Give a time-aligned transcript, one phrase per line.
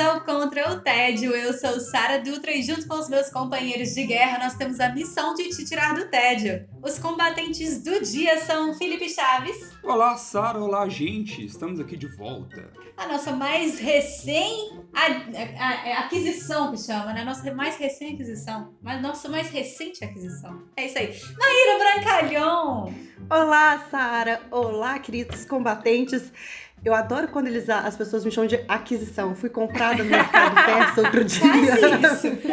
[0.00, 1.32] Ao Contra o Tédio.
[1.32, 4.88] Eu sou Sara Dutra e junto com os meus companheiros de guerra nós temos a
[4.88, 6.66] missão de te tirar do tédio.
[6.82, 9.76] Os combatentes do dia são Felipe Chaves.
[9.82, 10.58] Olá, Sara.
[10.58, 11.44] Olá, gente.
[11.44, 12.70] Estamos aqui de volta.
[12.96, 14.78] A nossa mais recém
[15.98, 17.24] aquisição que chama, né?
[17.24, 20.62] Nossa mais recém aquisição, mas nossa mais recente aquisição.
[20.76, 21.06] É isso aí.
[21.38, 22.94] Maíra Brancalhão.
[23.30, 24.40] Olá, Sara.
[24.50, 26.32] Olá, queridos combatentes.
[26.82, 29.34] Eu adoro quando eles, as pessoas me chamam de aquisição.
[29.34, 31.76] Fui comprada no mercado persa outro dia.
[31.76, 32.38] Faz isso.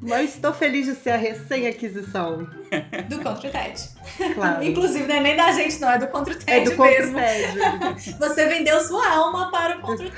[0.00, 2.48] Mas estou feliz de ser a recém-aquisição.
[3.08, 4.34] Do Contra o.
[4.34, 4.62] Claro.
[4.62, 7.18] Inclusive, não é nem da gente, não, é do Contra o É do mesmo.
[8.20, 10.10] Você vendeu sua alma para o Contra o.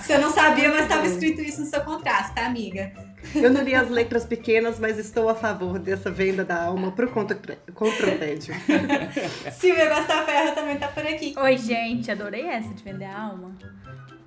[0.00, 3.11] Você não sabia, mas estava escrito isso no seu contrato, tá, amiga?
[3.34, 7.08] Eu não li as letras pequenas, mas estou a favor dessa venda da alma pro
[7.08, 7.38] contra,
[7.74, 8.54] contra o tédio.
[9.52, 11.34] Silvia Gostaferro também tá por aqui.
[11.36, 13.56] Oi, gente, adorei essa de vender a alma.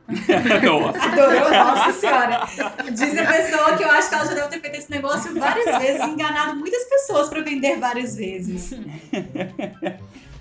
[0.63, 0.99] Nossa.
[0.99, 1.49] Adorou?
[1.49, 2.45] Nossa senhora.
[2.91, 5.77] Diz a pessoa que eu acho que ela já deve ter feito esse negócio várias
[5.79, 8.71] vezes, enganado muitas pessoas para vender várias vezes.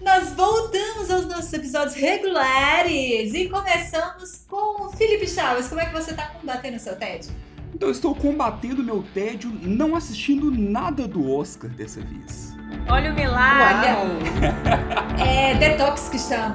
[0.01, 5.69] Nós voltamos aos nossos episódios regulares e começamos com o Felipe Chaves.
[5.69, 7.31] Como é que você tá combatendo o seu TED?
[7.75, 12.55] Então eu estou combatendo meu tédio não assistindo nada do Oscar dessa vez.
[12.89, 13.91] Olha o milagre.
[13.91, 15.25] Olha.
[15.25, 16.55] É detox que chama.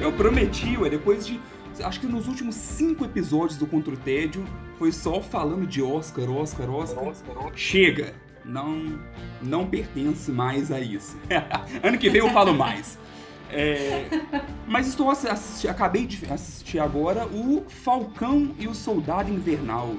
[0.00, 1.38] Eu prometi, ué, depois de.
[1.82, 4.44] Acho que nos últimos cinco episódios do Contra o Tédio
[4.78, 7.12] foi só falando de Oscar, Oscar, Oscar.
[7.54, 8.23] Chega!
[8.44, 8.98] Não,
[9.42, 11.16] não pertence mais a isso.
[11.82, 12.98] ano que vem eu falo mais.
[13.50, 14.06] É,
[14.66, 19.94] mas estou assisti, acabei de assistir agora o Falcão e o Soldado Invernal,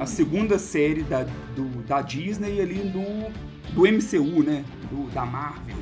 [0.00, 3.30] a segunda série da, do, da Disney ali no
[3.72, 4.64] do MCU, né?
[4.90, 5.76] Do, da Marvel.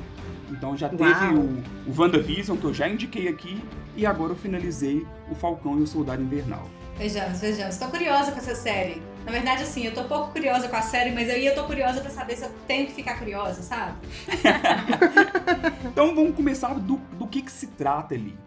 [0.50, 1.34] Então já teve Uau.
[1.34, 3.62] o, o WandaVision, que eu já indiquei aqui,
[3.96, 6.68] e agora eu finalizei o Falcão e o Soldado Invernal.
[6.96, 7.76] Vejamos, vejamos.
[7.76, 9.02] Tô curiosa com essa série.
[9.26, 12.00] Na verdade, assim, eu tô pouco curiosa com a série, mas aí eu tô curiosa
[12.00, 13.98] pra saber se eu tenho que ficar curiosa, sabe?
[15.90, 18.38] Então vamos começar do, do que, que se trata ali.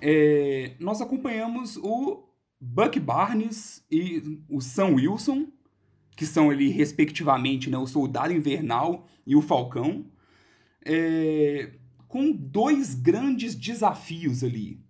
[0.00, 2.28] É, nós acompanhamos o
[2.60, 5.46] Buck Barnes e o Sam Wilson,
[6.16, 10.04] que são ali, respectivamente, né, o Soldado Invernal e o Falcão,
[10.84, 11.72] é,
[12.08, 14.80] com dois grandes desafios ali.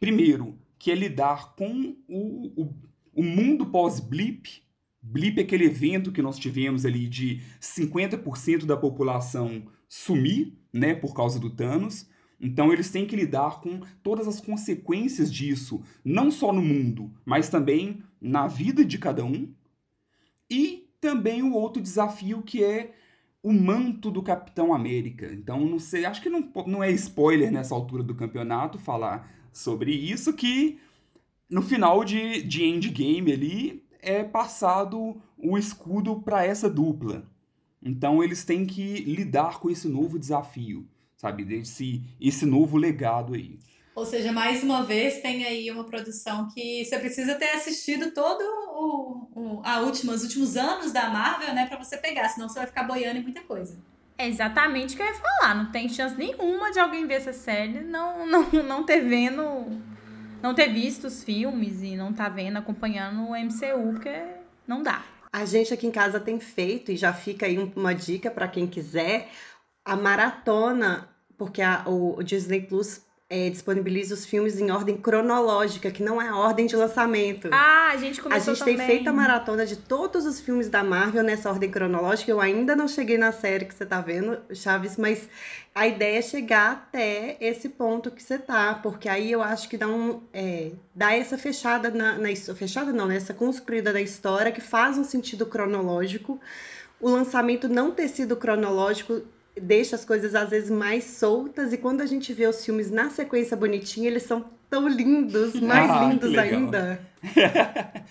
[0.00, 2.74] Primeiro, que é lidar com o, o,
[3.16, 4.62] o mundo pós-blip.
[5.00, 11.14] Blip é aquele evento que nós tivemos ali de 50% da população sumir, né, por
[11.14, 12.06] causa do Thanos.
[12.38, 17.48] Então eles têm que lidar com todas as consequências disso, não só no mundo, mas
[17.48, 19.48] também na vida de cada um.
[20.50, 22.94] E também o outro desafio que é
[23.42, 25.32] o manto do Capitão América.
[25.32, 29.92] Então não sei, acho que não, não é spoiler nessa altura do campeonato falar sobre
[29.92, 30.78] isso que
[31.48, 37.24] no final de, de Endgame ali é passado o escudo para essa dupla.
[37.82, 41.44] Então eles têm que lidar com esse novo desafio, sabe?
[41.44, 43.58] Desse, esse novo legado aí.
[43.94, 48.42] Ou seja, mais uma vez tem aí uma produção que você precisa ter assistido todo
[48.42, 52.58] o, o a última, os últimos anos da Marvel, né, pra você pegar, senão você
[52.58, 53.78] vai ficar boiando em muita coisa.
[54.18, 55.54] É exatamente o que eu ia falar.
[55.54, 59.42] Não tem chance nenhuma de alguém ver essa série não, não, não ter vendo.
[60.42, 64.22] Não ter visto os filmes e não tá vendo, acompanhando o MCU, porque
[64.66, 65.04] não dá.
[65.32, 68.48] A gente aqui em casa tem feito, e já fica aí um- uma dica para
[68.48, 69.28] quem quiser,
[69.84, 76.00] a maratona, porque a- o Disney Plus é, disponibiliza os filmes em ordem cronológica, que
[76.02, 77.48] não é a ordem de lançamento.
[77.52, 78.76] Ah, a gente A começou gente também.
[78.76, 82.30] tem feito a maratona de todos os filmes da Marvel nessa ordem cronológica.
[82.30, 85.28] Eu ainda não cheguei na série que você tá vendo, Chaves, mas
[85.74, 89.76] a ideia é chegar até esse ponto que você tá, porque aí eu acho que
[89.76, 90.22] dá um.
[90.32, 93.16] é, dá essa fechada na, na Fechada não, né?
[93.16, 96.40] Essa construída da história que faz um sentido cronológico.
[97.00, 99.22] O lançamento não ter sido cronológico
[99.60, 103.10] deixa as coisas às vezes mais soltas, e quando a gente vê os filmes na
[103.10, 107.00] sequência bonitinha, eles são tão lindos, mais Ah, lindos ainda.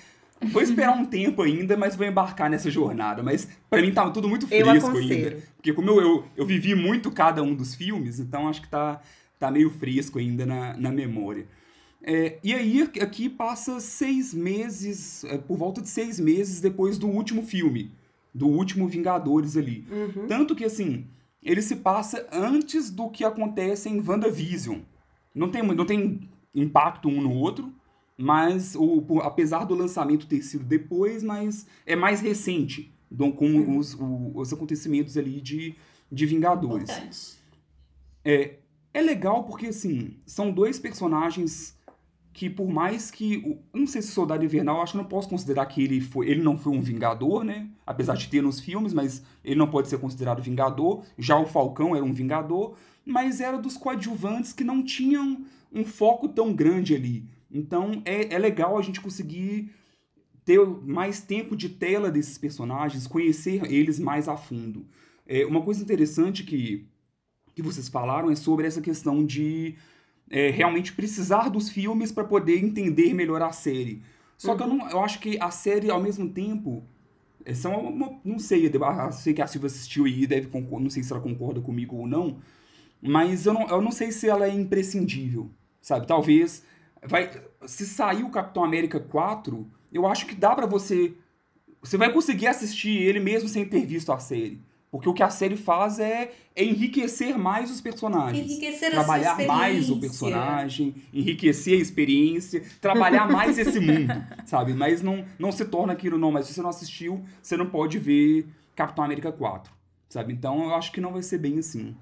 [0.51, 3.23] vou esperar um tempo ainda, mas vou embarcar nessa jornada.
[3.23, 5.37] Mas para mim tá tudo muito fresco ainda.
[5.55, 9.01] Porque como eu, eu, eu vivi muito cada um dos filmes, então acho que tá,
[9.39, 11.45] tá meio fresco ainda na, na memória.
[12.07, 17.07] É, e aí, aqui passa seis meses, é, por volta de seis meses depois do
[17.07, 17.91] último filme,
[18.31, 19.87] do último Vingadores ali.
[19.89, 20.27] Uhum.
[20.27, 21.07] Tanto que, assim,
[21.45, 24.79] ele se passa antes do que acontece em WandaVision.
[25.33, 27.71] Não tem, não tem impacto um no outro,
[28.17, 33.93] mas o, apesar do lançamento ter sido depois, mas é mais recente do- com os,
[33.93, 35.75] o- os acontecimentos ali de,
[36.11, 36.89] de Vingadores.
[36.89, 37.37] Importante.
[38.93, 41.77] É legal porque, assim, são dois personagens
[42.35, 43.57] que, por mais que.
[43.73, 46.29] não sei se Soldado Invernal, acho que não posso considerar que ele foi.
[46.29, 47.69] Ele não foi um Vingador, né?
[47.87, 51.05] Apesar de ter nos filmes, mas ele não pode ser considerado Vingador.
[51.17, 56.27] Já o Falcão era um Vingador, mas era dos coadjuvantes que não tinham um foco
[56.27, 57.25] tão grande ali.
[57.49, 59.71] Então é, é legal a gente conseguir
[60.43, 64.85] ter mais tempo de tela desses personagens, conhecer eles mais a fundo.
[65.25, 66.85] É, uma coisa interessante que,
[67.55, 69.75] que vocês falaram é sobre essa questão de
[70.29, 74.01] é, realmente precisar dos filmes para poder entender melhor a série.
[74.37, 76.83] Só que eu, não, eu acho que a série, ao mesmo tempo,
[77.45, 80.83] é, são uma- não sei, eu ah, sei que a Silvia assistiu e deve concordar,
[80.83, 82.37] não sei se ela concorda comigo ou não,
[83.01, 85.49] mas eu não, eu não sei se ela é imprescindível,
[85.81, 86.07] sabe?
[86.07, 86.63] Talvez
[87.03, 87.29] vai
[87.65, 91.13] se sair o Capitão América 4, eu acho que dá pra você
[91.81, 94.59] você vai conseguir assistir ele mesmo sem ter visto a série.
[94.97, 98.45] Porque o que a série faz é, enriquecer mais os personagens.
[98.45, 104.13] Enriquecer a trabalhar sua mais o personagem, enriquecer a experiência, trabalhar mais esse mundo,
[104.45, 104.73] sabe?
[104.73, 106.31] Mas não, não se torna aquilo, não.
[106.31, 109.71] Mas se você não assistiu, você não pode ver Capitão América 4,
[110.07, 110.31] sabe?
[110.31, 111.93] Então eu acho que não vai ser bem assim.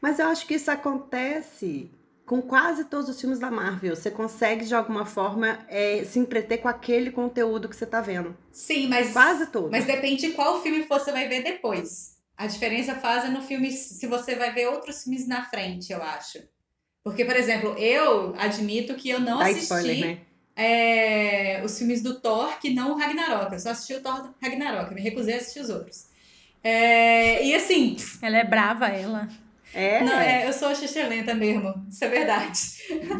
[0.00, 1.90] Mas eu acho que isso acontece
[2.26, 3.96] com quase todos os filmes da Marvel.
[3.96, 8.36] Você consegue, de alguma forma, é, se entreter com aquele conteúdo que você tá vendo.
[8.52, 9.12] Sim, mas.
[9.12, 9.70] Quase todos.
[9.70, 12.15] Mas depende de qual filme você vai ver depois.
[12.36, 16.02] A diferença faz é no filme se você vai ver outros filmes na frente, eu
[16.02, 16.38] acho.
[17.02, 20.18] Porque, por exemplo, eu admito que eu não Dá assisti spoiler, né?
[20.56, 23.52] é, os filmes do Thor, que não o Ragnarok.
[23.52, 26.06] Eu só assisti o Thor Ragnarok, eu me recusei a assistir os outros.
[26.64, 29.28] É, e assim, Ela é brava, ela.
[29.74, 30.02] É.
[30.02, 30.70] não, é, eu sou
[31.08, 32.60] lenta mesmo, isso é verdade.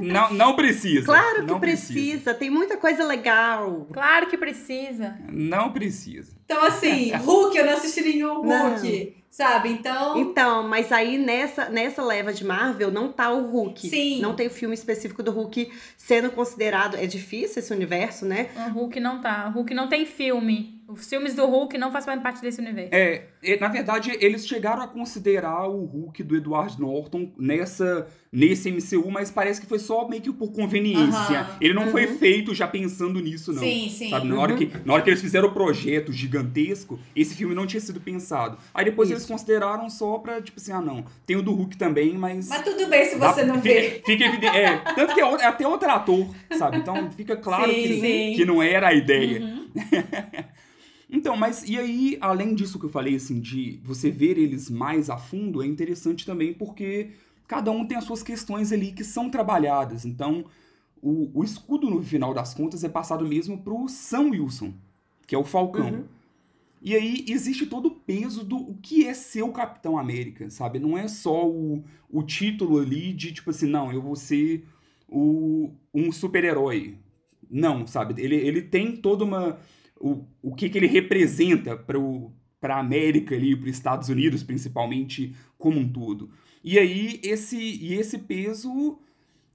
[0.01, 1.05] Não, não precisa.
[1.05, 2.33] Claro que não precisa.
[2.35, 3.87] Tem muita coisa legal.
[3.93, 5.19] Claro que precisa.
[5.31, 6.33] Não precisa.
[6.45, 8.71] Então, assim, Hulk, eu não assisti nenhum Não.
[8.71, 9.71] Hulk, sabe?
[9.71, 13.89] Então, Então, mas aí nessa, nessa leva de Marvel não tá o Hulk.
[13.89, 14.21] Sim.
[14.21, 16.97] Não tem o filme específico do Hulk sendo considerado.
[16.97, 18.49] É difícil esse universo, né?
[18.69, 19.49] O Hulk não tá.
[19.49, 20.76] O Hulk não tem filme.
[20.89, 22.91] Os filmes do Hulk não fazem parte desse universo.
[22.93, 23.25] É,
[23.61, 29.29] na verdade, eles chegaram a considerar o Hulk do Edward Norton nessa, nesse MCU, mas
[29.31, 31.45] parece que foi só meio que por conveniência.
[31.61, 32.19] Ele não foi Uhum.
[32.19, 33.63] feito já pensando nisso, não.
[33.63, 34.11] sim, sim.
[34.11, 34.59] Sabe, na, hora Uhum.
[34.59, 38.57] que, na hora que eles fizeram o projeto gigantesco, esse filme não tinha sido pensado.
[38.73, 39.33] Aí depois eles Isso.
[39.33, 42.49] consideraram só pra, tipo assim, ah, não, tem o do Hulk também, mas.
[42.49, 44.03] Mas tudo bem se dá- você não fica, vê.
[44.07, 44.57] Fica evidente.
[44.57, 46.77] É, tanto que é, é até outro ator, sabe?
[46.77, 48.33] Então fica claro Sim, que, sim.
[48.37, 49.43] que não era a ideia.
[51.09, 55.09] Então, mas e aí, além disso que eu falei, assim, de você ver eles mais
[55.09, 57.11] a fundo, é interessante também porque
[57.47, 60.05] cada um tem as suas questões ali que são trabalhadas.
[60.05, 60.45] Então,
[61.01, 64.75] o, o escudo, no final das contas, é passado mesmo pro Sam Wilson,
[65.27, 65.91] que é o Falcão.
[65.91, 66.05] Uhum.
[66.83, 70.79] E aí existe todo o peso do o que é ser o Capitão América, sabe?
[70.79, 74.65] Não é só o, o título ali de tipo assim, não, eu vou ser
[75.09, 76.97] o, um super-herói.
[77.51, 78.21] Não, sabe?
[78.23, 79.59] Ele, ele tem toda uma.
[80.01, 85.35] O, o que, que ele representa para a América ali, para os Estados Unidos, principalmente,
[85.59, 86.31] como um todo.
[86.63, 88.99] E aí, esse, e esse peso,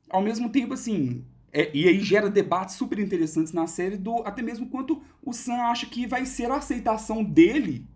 [0.10, 1.26] ao mesmo tempo, assim.
[1.54, 5.56] é- e aí gera debates super interessantes na série do até mesmo quanto o Sam
[5.64, 7.88] acha que vai ser a aceitação dele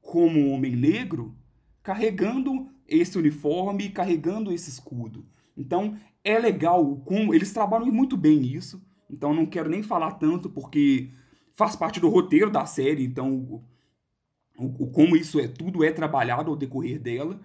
[0.00, 1.34] como homem negro
[1.82, 5.24] carregando esse uniforme, carregando esse escudo.
[5.56, 8.82] Então é legal como eles trabalham muito bem nisso.
[9.10, 11.10] Então não quero nem falar tanto porque
[11.58, 13.04] faz parte do roteiro da série.
[13.04, 13.34] Então
[14.56, 17.40] o, o- como isso é tudo é trabalhado ao decorrer dela.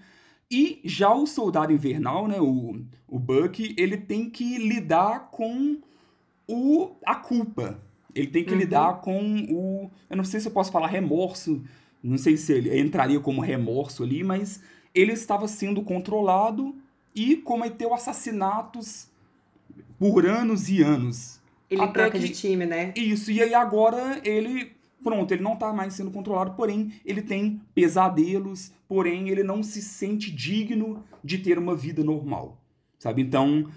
[0.51, 5.79] E já o Soldado Invernal, né, o, o Bucky, ele tem que lidar com
[6.47, 7.79] o, a culpa.
[8.13, 8.59] Ele tem que Uhum.
[8.59, 9.91] lidar com o.
[10.09, 11.63] Eu não sei se eu posso falar remorso.
[12.03, 14.61] Não sei se ele entraria como remorso ali, mas
[14.93, 16.75] ele estava sendo controlado
[17.15, 19.07] e cometeu assassinatos
[19.97, 21.39] por anos e anos.
[21.73, 22.93] Ele Até troca que- de time, né?
[22.95, 24.71] Isso, e aí agora ele.
[25.03, 29.81] Pronto, ele não tá mais sendo controlado, porém ele tem pesadelos, porém ele não se
[29.81, 32.61] sente digno de ter uma vida normal,
[32.97, 33.21] sabe?
[33.21, 33.67] Então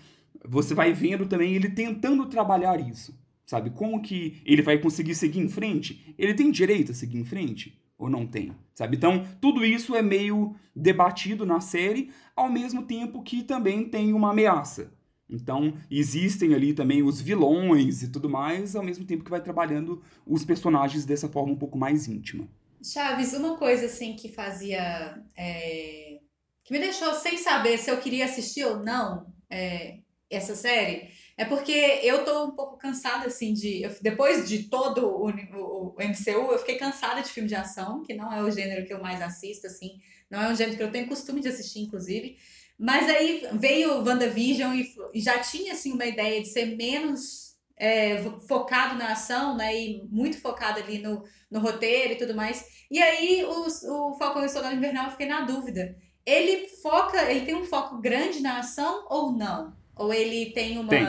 [0.48, 3.14] você vai vendo também ele tentando trabalhar isso,
[3.48, 3.70] Sabe?
[3.70, 6.12] Como que ele vai conseguir seguir em frente?
[6.18, 7.78] Ele tem direito a seguir em frente?
[7.96, 8.50] Ou não tem?
[8.74, 8.96] Sabe?
[8.96, 14.30] Então, tudo isso é meio debatido na série, ao mesmo tempo que também tem uma
[14.32, 14.92] ameaça.
[15.28, 20.02] Então, existem ali também os vilões e tudo mais, ao mesmo tempo que vai trabalhando
[20.26, 22.48] os personagens dessa forma um pouco mais íntima.
[22.82, 25.20] Chaves, uma coisa assim que fazia.
[25.36, 26.18] É,
[26.64, 29.98] que me deixou sem saber se eu queria assistir ou não é,
[30.30, 31.10] essa série.
[31.36, 33.82] É porque eu tô um pouco cansada, assim, de.
[33.82, 38.02] Eu, depois de todo o, o, o, MCU, eu fiquei cansada de filme de ação,
[38.02, 40.00] que não é o gênero que eu mais assisto, assim.
[40.30, 42.36] Não é um gênero que eu tenho costume de assistir, inclusive.
[42.78, 48.22] Mas aí veio WandaVision e, e já tinha, assim, uma ideia de ser menos é,
[48.48, 49.78] focado na ação, né?
[49.78, 52.64] E muito focado ali no, no roteiro e tudo mais.
[52.90, 55.96] E aí o, o Falcão e o Soldado Invernal eu fiquei na dúvida.
[56.24, 59.76] Ele foca, ele tem um foco grande na ação ou não?
[59.94, 61.04] Ou ele tem uma, tem.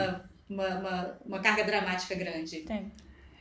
[0.48, 2.60] Uma, uma, uma, carga dramática grande?
[2.60, 2.90] Tem.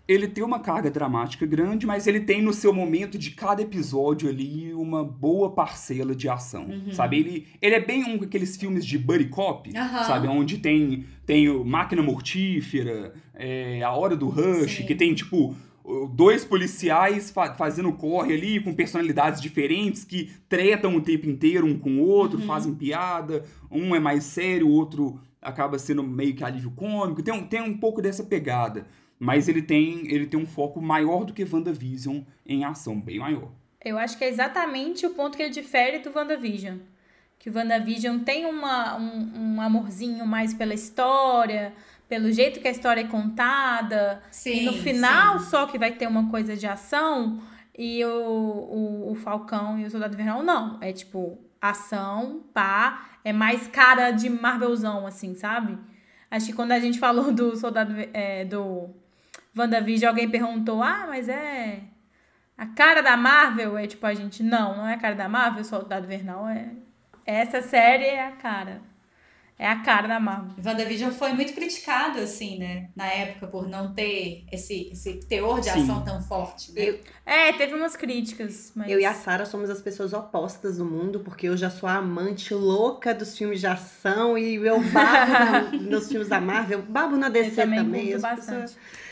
[0.07, 4.29] Ele tem uma carga dramática grande, mas ele tem no seu momento de cada episódio
[4.29, 6.93] ali uma boa parcela de ação, uhum.
[6.93, 7.17] sabe?
[7.17, 10.03] Ele, ele é bem um daqueles filmes de buddy cop, uhum.
[10.03, 10.27] sabe?
[10.27, 14.85] Onde tem, tem o Máquina Mortífera, é, A Hora do Rush, Sim.
[14.85, 15.53] que tem, tipo,
[16.13, 21.77] dois policiais fa fazendo corre ali com personalidades diferentes que tretam o tempo inteiro um
[21.77, 22.45] com o outro, uhum.
[22.45, 27.23] fazem piada, um é mais sério, o outro acaba sendo meio que alívio cômico.
[27.23, 28.85] Tem, tem um pouco dessa pegada,
[29.19, 33.49] mas ele tem ele tem um foco maior do que WandaVision em ação, bem maior.
[33.83, 36.77] Eu acho que é exatamente o ponto que ele difere do WandaVision.
[37.39, 41.73] Que o WandaVision tem uma, um, um amorzinho mais pela história,
[42.09, 44.21] pelo jeito que a história é contada.
[44.31, 45.45] Sim, e no final sim.
[45.45, 47.39] só que vai ter uma coisa de ação.
[47.77, 50.77] E o, o, o Falcão e o Soldado Invernal não.
[50.81, 53.05] É tipo, ação, pá.
[53.23, 55.77] É mais cara de Marvelzão, assim, sabe?
[56.29, 58.89] Acho que quando a gente falou do Soldado é, do
[59.57, 61.81] WandaVision, alguém perguntou: Ah, mas é.
[62.57, 64.41] A cara da Marvel é tipo a gente.
[64.41, 66.69] Não, não é a cara da Marvel, Soldado Invernal é.
[67.25, 68.81] Essa série é a cara.
[69.59, 70.53] É a cara da Marvel.
[70.63, 72.89] WandaVision foi muito criticado, assim, né?
[72.95, 75.81] Na época, por não ter esse, esse teor de Sim.
[75.81, 76.71] ação tão forte.
[76.71, 76.89] Né?
[76.89, 78.71] Eu, é, teve umas críticas.
[78.75, 78.87] Mas...
[78.87, 81.95] Eu e a Sara somos as pessoas opostas do mundo, porque eu já sou a
[81.95, 87.17] amante louca dos filmes de ação e eu babo na, nos filmes da Marvel, babo
[87.17, 87.79] na DC eu também.
[87.79, 88.75] também as bastante.
[88.75, 89.06] Pessoas...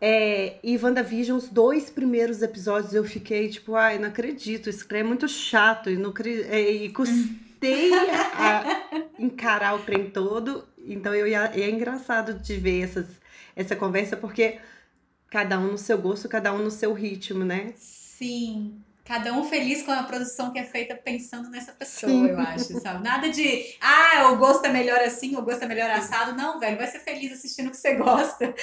[0.00, 5.02] É, e WandaVision, os dois primeiros episódios eu fiquei tipo, ai, não acredito, isso é
[5.02, 5.90] muito chato.
[5.90, 6.12] E, não,
[6.48, 8.64] é, e, custei a
[9.18, 10.66] encarar o trem todo.
[10.78, 13.06] Então eu ia, é engraçado de ver essas,
[13.54, 14.58] essa conversa, porque
[15.28, 17.74] cada um no seu gosto, cada um no seu ritmo, né?
[17.76, 18.82] Sim.
[19.04, 22.28] Cada um feliz com a produção que é feita pensando nessa pessoa, Sim.
[22.28, 23.02] eu acho, sabe?
[23.02, 26.36] Nada de, ah, o gosto é melhor assim, o gosto é melhor assado.
[26.36, 28.54] Não, velho, vai ser feliz assistindo o que você gosta.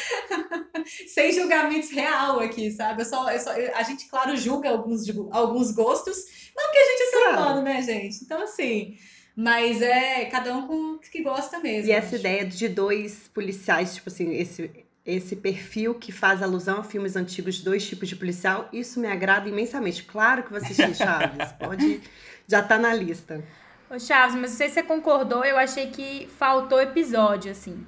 [1.08, 3.02] Sem julgamentos real aqui, sabe?
[3.02, 6.18] Eu só, eu só, a gente, claro, julga alguns, alguns gostos,
[6.56, 8.24] não porque a gente é ser humano, né, gente?
[8.24, 8.98] Então, assim,
[9.36, 11.90] mas é cada um com o que gosta mesmo.
[11.90, 14.72] E essa ideia de dois policiais, tipo assim, esse,
[15.08, 19.08] esse perfil que faz alusão a filmes antigos de dois tipos de policial, isso me
[19.08, 20.04] agrada imensamente.
[20.04, 22.02] Claro que vou assistir Chaves, pode.
[22.46, 23.42] Já tá na lista.
[23.90, 27.86] Ô Chaves, mas não sei se você concordou, eu achei que faltou episódio, assim.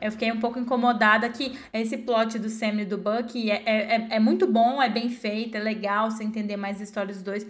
[0.00, 3.96] Eu fiquei um pouco incomodada que esse plot do Sam e do Buck é, é,
[3.96, 7.22] é, é muito bom, é bem feito, é legal você entender mais a história dos
[7.22, 7.46] dois.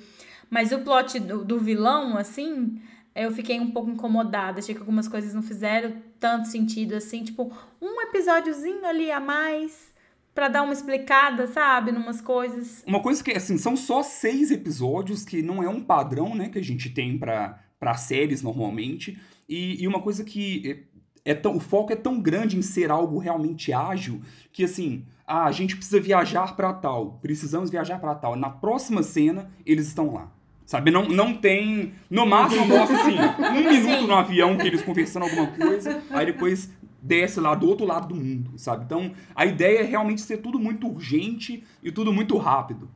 [0.50, 2.82] Mas o plot do, do vilão, assim,
[3.14, 4.58] eu fiquei um pouco incomodada.
[4.58, 7.24] Achei que algumas coisas não fizeram tanto sentido assim.
[7.24, 9.92] Tipo, um episódiozinho ali a mais
[10.32, 11.90] para dar uma explicada, sabe?
[11.90, 12.84] Numas coisas.
[12.86, 16.60] Uma coisa que, assim, são só seis episódios, que não é um padrão, né, que
[16.60, 19.18] a gente tem para séries normalmente.
[19.48, 20.86] E, e uma coisa que
[21.24, 25.04] é, é tão, o foco é tão grande em ser algo realmente ágil que, assim,
[25.26, 28.36] ah, a gente precisa viajar para tal, precisamos viajar para tal.
[28.36, 30.32] Na próxima cena, eles estão lá.
[30.72, 30.90] Sabe?
[30.90, 31.92] Não, não tem.
[32.08, 33.14] No máximo, mostra assim,
[33.58, 36.70] um minuto no avião que eles conversando alguma coisa, aí depois
[37.02, 38.86] desce lá do outro lado do mundo, sabe?
[38.86, 42.88] Então, a ideia é realmente ser tudo muito urgente e tudo muito rápido.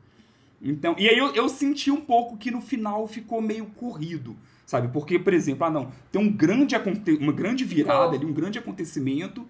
[0.62, 4.88] Então, e aí eu, eu senti um pouco que no final ficou meio corrido, sabe?
[4.88, 6.75] Porque, por exemplo, ah não, tem um grande
[7.21, 9.47] uma grande virada ali, um grande acontecimento,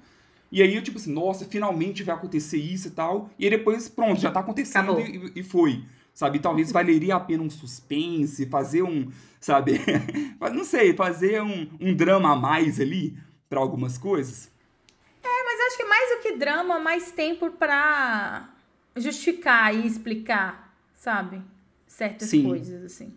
[0.50, 3.88] e aí eu tipo assim, nossa, finalmente vai acontecer isso e tal, e aí depois,
[3.88, 5.84] pronto, já tá acontecendo e, e foi
[6.16, 6.38] sabe?
[6.38, 9.78] Talvez valeria a pena um suspense, fazer um, sabe?
[10.54, 13.18] não sei, fazer um, um drama a mais ali
[13.50, 14.50] para algumas coisas.
[15.22, 18.48] É, mas acho que mais do que drama, mais tempo pra
[18.96, 21.42] justificar e explicar, sabe?
[21.86, 22.44] Certas Sim.
[22.44, 23.12] coisas, assim.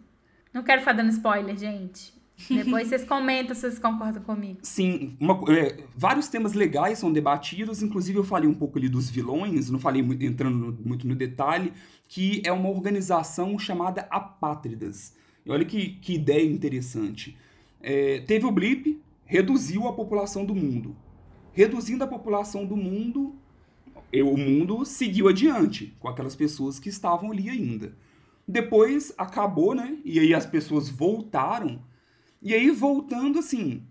[0.54, 2.14] Não quero ficar dando spoiler, gente.
[2.50, 4.60] Depois vocês comentam se vocês concordam comigo.
[4.64, 9.10] Sim, uma- é, vários temas legais são debatidos, inclusive eu falei um pouco ali dos
[9.10, 11.74] vilões, não falei entrando no- muito no detalhe,
[12.08, 15.14] que é uma organização chamada Apátridas.
[15.46, 17.38] E olha que, que ideia interessante.
[17.82, 20.96] É, teve o blip, reduziu a população do mundo.
[21.52, 23.36] Reduzindo a população do mundo,
[24.14, 27.94] o mundo seguiu adiante com aquelas pessoas que estavam ali ainda.
[28.48, 29.98] Depois acabou, né?
[30.04, 31.80] E aí as pessoas voltaram.
[32.42, 33.84] E aí voltando assim,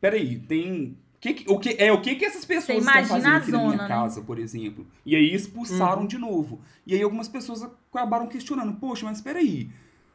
[0.00, 3.50] peraí, tem que, que- o que é o que que essas pessoas estão fazendo aqui
[3.52, 3.88] na minha zona, né?
[3.88, 4.86] casa, por exemplo?
[5.04, 6.60] E aí expulsaram de novo.
[6.86, 9.70] E aí algumas pessoas acabaram questionando, poxa, mas peraí,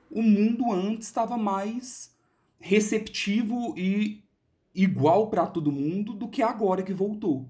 [0.09, 2.11] o mundo antes estava mais
[2.59, 4.23] receptivo e
[4.73, 7.47] igual para todo mundo do que agora que voltou.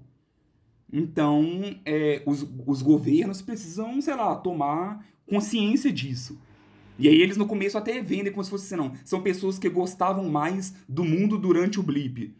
[0.92, 1.44] Então,
[1.84, 6.40] é, os, os governos precisam, sei lá, tomar consciência disso.
[6.98, 9.68] E aí eles no começo até vendem como se fosse assim, não, são pessoas que
[9.68, 12.34] gostavam mais do mundo durante o blip.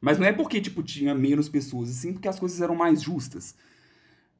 [0.00, 3.54] Mas não é porque, tipo, tinha menos pessoas, assim, porque as coisas eram mais justas.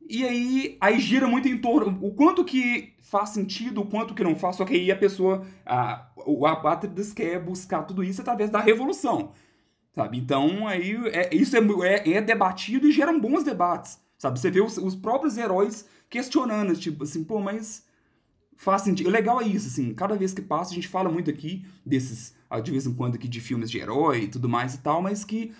[0.08, 4.24] E aí, aí gira muito em torno o quanto que faz sentido, o quanto que
[4.24, 8.50] não faz, só que aí a pessoa, a, o Apátridas quer buscar tudo isso através
[8.50, 9.32] da revolução,
[9.94, 10.18] sabe?
[10.18, 14.40] Então, aí, é, isso é, é, é debatido e geram bons debates, sabe?
[14.40, 17.84] Você vê os, os próprios heróis questionando, tipo assim, pô, mas
[18.62, 19.08] faz sentido.
[19.08, 22.32] O legal é isso, assim, cada vez que passa, a gente fala muito aqui desses,
[22.48, 25.02] ah, de vez em quando aqui de filmes de herói e tudo mais e tal,
[25.02, 25.52] mas que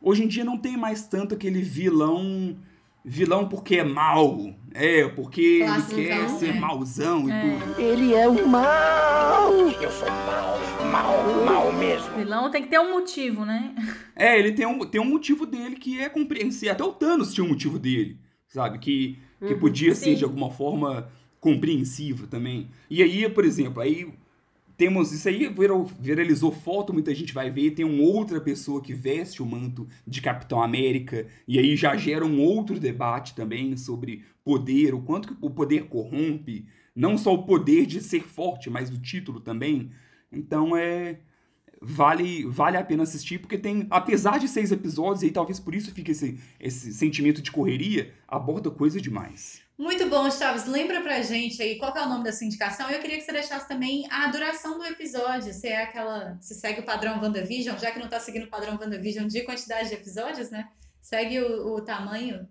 [0.00, 2.56] hoje em dia não tem mais tanto aquele vilão
[3.02, 6.60] vilão porque é mal, é, porque Classicão, ele quer ser né?
[6.60, 7.58] mauzão e É.
[7.58, 7.80] tudo.
[7.80, 9.52] Ele é o mal!
[9.80, 10.58] Eu sou mal,
[10.92, 12.12] mal, mal mesmo.
[12.12, 13.74] O vilão tem que ter um motivo, né?
[14.14, 16.72] É, ele tem um, tem um motivo dele que é compreensível.
[16.74, 18.78] Até o Thanos tinha um motivo dele, sabe?
[18.78, 20.14] Que, que podia ser Sim.
[20.16, 21.08] de alguma forma
[21.40, 22.68] compreensivo também.
[22.88, 24.12] E aí, por exemplo, aí
[24.76, 25.52] temos isso aí
[25.98, 30.22] viralizou foto, muita gente vai ver, tem uma outra pessoa que veste o manto de
[30.22, 35.36] Capitão América, e aí já gera um outro debate também sobre poder, o quanto que
[35.40, 39.90] o poder corrompe, não só o poder de ser forte, mas o título também.
[40.32, 41.18] Então é
[41.80, 45.74] vale, vale a pena assistir, porque tem, apesar de seis episódios, e aí talvez por
[45.74, 49.62] isso fique esse, esse sentimento de correria, aborda coisa demais.
[49.80, 50.66] Muito bom, Chaves.
[50.66, 52.90] Lembra pra gente aí qual é o nome da sua indicação?
[52.90, 55.54] Eu queria que você deixasse também a duração do episódio.
[55.54, 56.36] Se é aquela.
[56.38, 59.88] Se segue o padrão WandaVision, já que não tá seguindo o padrão WandaVision de quantidade
[59.88, 60.68] de episódios, né?
[61.00, 62.46] Segue o, o tamanho,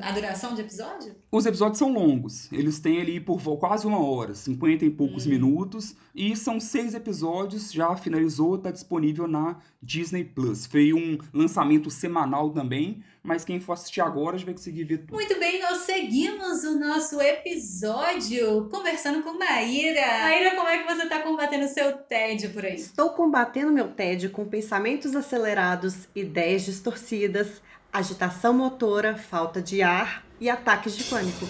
[0.00, 1.14] a duração de episódio?
[1.30, 5.94] Os episódios são longos, eles têm ali por quase uma hora, 50 e poucos minutos,
[6.14, 10.66] e são seis episódios, já finalizou, tá disponível na Disney Plus.
[10.66, 15.14] Foi um lançamento semanal também, mas quem for assistir agora já vai conseguir ver tudo.
[15.14, 20.00] Muito bem, nós seguimos o nosso episódio conversando com Maíra.
[20.22, 22.74] Maíra, como é que você tá combatendo o seu tédio por aí?
[22.74, 30.48] Estou combatendo meu tédio com pensamentos acelerados, ideias distorcidas, agitação motora, falta de ar e
[30.48, 31.46] ataques de pânico.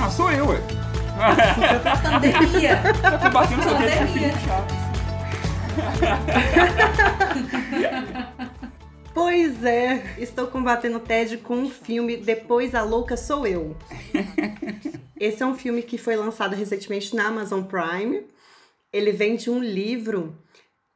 [0.00, 0.58] Ah, sou eu, ué.
[2.02, 2.80] Pandemia.
[3.00, 4.32] Tá combatendo seu tédio com Pandemia.
[4.32, 4.82] Felipe Chaves.
[9.14, 13.76] Pois é, estou combatendo o tédio com um filme Depois a Louca Sou Eu.
[15.20, 18.24] Esse é um filme que foi lançado recentemente na Amazon Prime.
[18.90, 20.34] Ele vem de um livro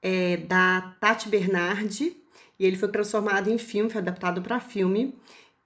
[0.01, 2.17] é, da Tati Bernardi
[2.59, 5.15] e ele foi transformado em filme, foi adaptado para filme.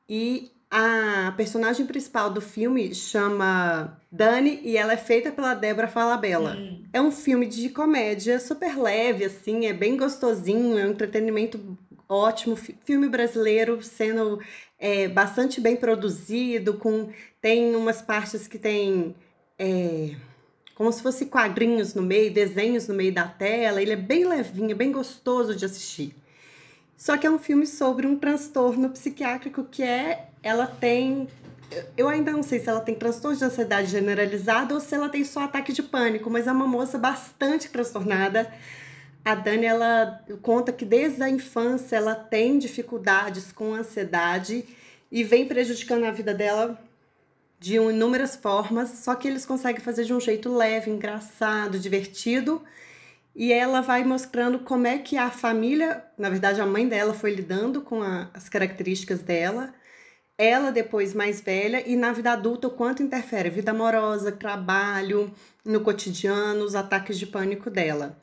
[0.08, 6.56] E a personagem principal do filme chama Dani e ela é feita pela Débora Falabella.
[6.56, 6.84] Hum.
[6.92, 11.76] É um filme de comédia super leve, assim, é bem gostosinho, é um entretenimento
[12.08, 12.56] ótimo.
[12.56, 14.40] Fi- Filme brasileiro sendo
[14.78, 19.14] é, bastante bem produzido, com tem umas partes que tem
[19.58, 20.14] é,
[20.74, 23.82] como se fosse quadrinhos no meio, desenhos no meio da tela.
[23.82, 26.14] Ele é bem levinho, bem gostoso de assistir.
[27.00, 31.26] Só que é um filme sobre um transtorno psiquiátrico que é ela tem
[31.96, 35.24] eu ainda não sei se ela tem transtorno de ansiedade generalizada ou se ela tem
[35.24, 38.52] só ataque de pânico, mas é uma moça bastante transtornada.
[39.24, 44.66] A Dani, ela conta que desde a infância ela tem dificuldades com ansiedade
[45.10, 46.78] e vem prejudicando a vida dela
[47.58, 52.60] de inúmeras formas, só que eles conseguem fazer de um jeito leve, engraçado, divertido.
[53.40, 57.34] E ela vai mostrando como é que a família, na verdade a mãe dela foi
[57.34, 59.72] lidando com a- as características dela,
[60.36, 65.32] ela depois mais velha e na vida adulta o quanto interfere vida amorosa, trabalho,
[65.64, 68.14] no cotidiano, os ataques de pânico dela.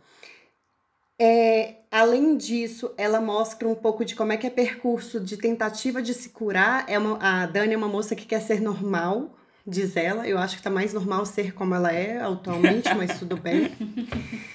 [1.20, 6.00] É, além disso, ela mostra um pouco de como é que é percurso de tentativa
[6.00, 6.86] de se curar.
[6.88, 10.28] É uma, a Dani é uma moça que quer ser normal, diz ela.
[10.28, 13.72] Eu acho que tá mais normal ser como ela é atualmente, mas tudo bem.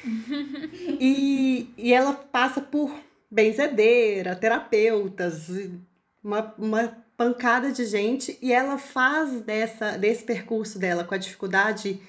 [1.04, 2.94] E, e ela passa por
[3.28, 5.48] benzedeira, terapeutas,
[6.22, 12.00] uma, uma pancada de gente, e ela faz dessa, desse percurso dela com a dificuldade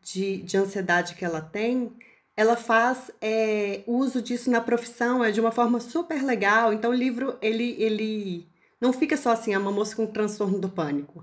[0.00, 1.94] de, de ansiedade que ela tem,
[2.34, 6.72] ela faz é, uso disso na profissão é de uma forma super legal.
[6.72, 8.48] Então o livro ele, ele
[8.80, 11.22] não fica só assim, é uma moça com transtorno do pânico.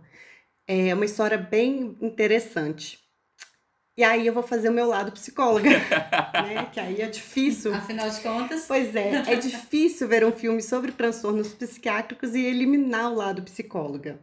[0.68, 3.01] É uma história bem interessante.
[3.98, 5.70] E aí eu vou fazer o meu lado psicóloga,
[6.34, 6.70] né?
[6.72, 7.74] Que aí é difícil.
[7.74, 8.66] Afinal de contas.
[8.68, 14.20] Pois é, é difícil ver um filme sobre transtornos psiquiátricos e eliminar o lado psicóloga.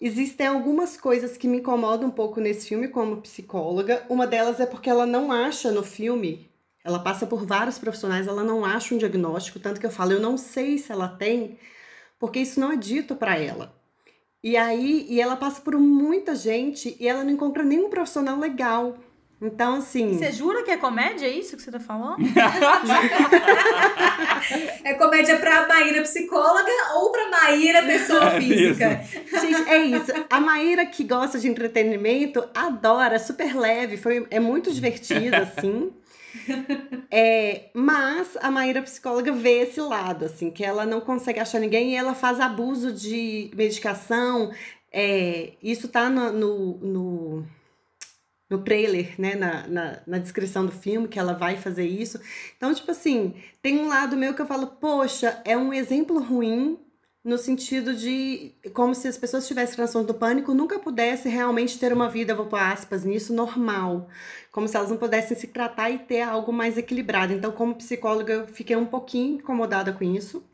[0.00, 4.04] Existem algumas coisas que me incomodam um pouco nesse filme como psicóloga.
[4.08, 6.50] Uma delas é porque ela não acha no filme,
[6.84, 10.20] ela passa por vários profissionais, ela não acha um diagnóstico, tanto que eu falo, eu
[10.20, 11.58] não sei se ela tem,
[12.18, 13.74] porque isso não é dito para ela.
[14.44, 18.94] E aí, e ela passa por muita gente e ela não encontra nenhum profissional legal.
[19.40, 20.18] Então, assim.
[20.18, 21.24] Você jura que é comédia?
[21.26, 22.18] É isso que você tá falando?
[24.84, 29.00] É comédia pra Maíra psicóloga ou pra Maíra pessoa É física?
[29.40, 30.12] Gente, é isso.
[30.28, 35.90] A Maíra que gosta de entretenimento adora, super leve, foi, é muito divertida, assim.
[37.10, 41.92] É, mas a Maíra psicóloga vê esse lado, assim, que ela não consegue achar ninguém
[41.92, 44.52] e ela faz abuso de medicação.
[44.92, 47.46] É, isso tá no, no, no,
[48.50, 52.20] no trailer, né, na, na, na descrição do filme, que ela vai fazer isso.
[52.56, 56.78] Então, tipo assim, tem um lado meu que eu falo, poxa, é um exemplo ruim
[57.24, 61.90] no sentido de como se as pessoas tivessem transtorno do pânico nunca pudessem realmente ter
[61.90, 64.08] uma vida, vou pôr aspas nisso, normal.
[64.52, 67.32] Como se elas não pudessem se tratar e ter algo mais equilibrado.
[67.32, 70.44] Então, como psicóloga, eu fiquei um pouquinho incomodada com isso.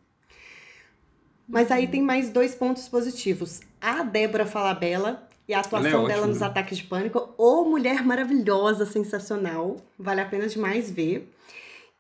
[1.49, 3.61] Mas aí tem mais dois pontos positivos.
[3.81, 6.47] A Débora Falabella e a atuação ótima, dela nos né?
[6.47, 7.35] ataques de pânico.
[7.37, 9.77] Ô, mulher maravilhosa, sensacional.
[9.99, 11.29] Vale a pena demais ver.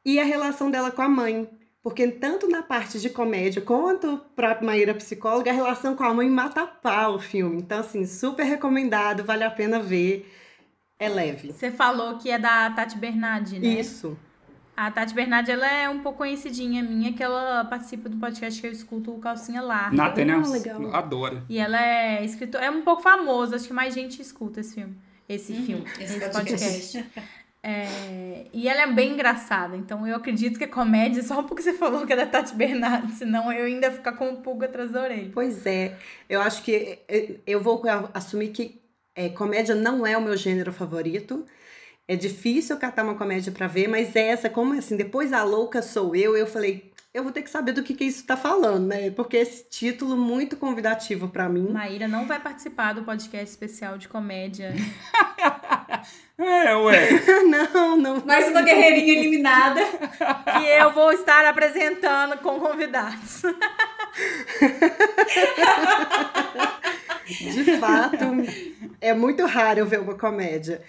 [0.04, 1.48] E a relação dela com a mãe.
[1.82, 6.28] Porque tanto na parte de comédia quanto pra Maíra psicóloga, a relação com a mãe
[6.28, 7.56] mata a pau o filme.
[7.56, 10.30] Então, assim, super recomendado, vale a pena ver.
[10.98, 11.52] É leve.
[11.52, 13.68] Você falou que é da Tati Bernardi, né?
[13.68, 14.18] Isso.
[14.76, 18.66] A Tati Bernardi, ela é um pouco conhecidinha minha, que ela participa do podcast que
[18.66, 19.96] eu escuto, o Calcinha Larga.
[19.96, 20.34] Nata, né?
[20.34, 20.94] Ah, legal.
[20.94, 21.44] Adora.
[21.48, 24.96] E ela é escritora, é um pouco famosa, acho que mais gente escuta esse filme.
[25.26, 26.98] Esse filme, esse esse, podcast.
[26.98, 27.30] podcast.
[27.62, 31.74] É, e ela é bem engraçada, então eu acredito que é comédia só porque você
[31.74, 34.90] falou que é da Tati Bernardi, senão eu ainda ia ficar com um pulga atrás
[34.90, 35.30] da orelha.
[35.32, 35.98] Pois é.
[36.28, 37.82] Eu acho que eh, eu vou
[38.14, 38.80] assumir que
[39.14, 41.44] eh, comédia não é o meu gênero favorito.
[42.10, 46.16] É difícil catar uma comédia pra ver, mas essa, como assim, depois a louca sou
[46.16, 49.12] eu, eu falei, eu vou ter que saber do que, que isso tá falando, né?
[49.12, 51.68] Porque esse título muito convidativo pra mim.
[51.70, 54.74] Maíra não vai participar do podcast especial de comédia.
[56.42, 57.10] É, ué.
[57.44, 58.22] não, não.
[58.24, 59.82] Mais uma guerreirinha eliminada.
[59.84, 63.42] que eu vou estar apresentando com convidados.
[67.26, 68.24] De fato,
[69.00, 70.82] é muito raro eu ver uma comédia.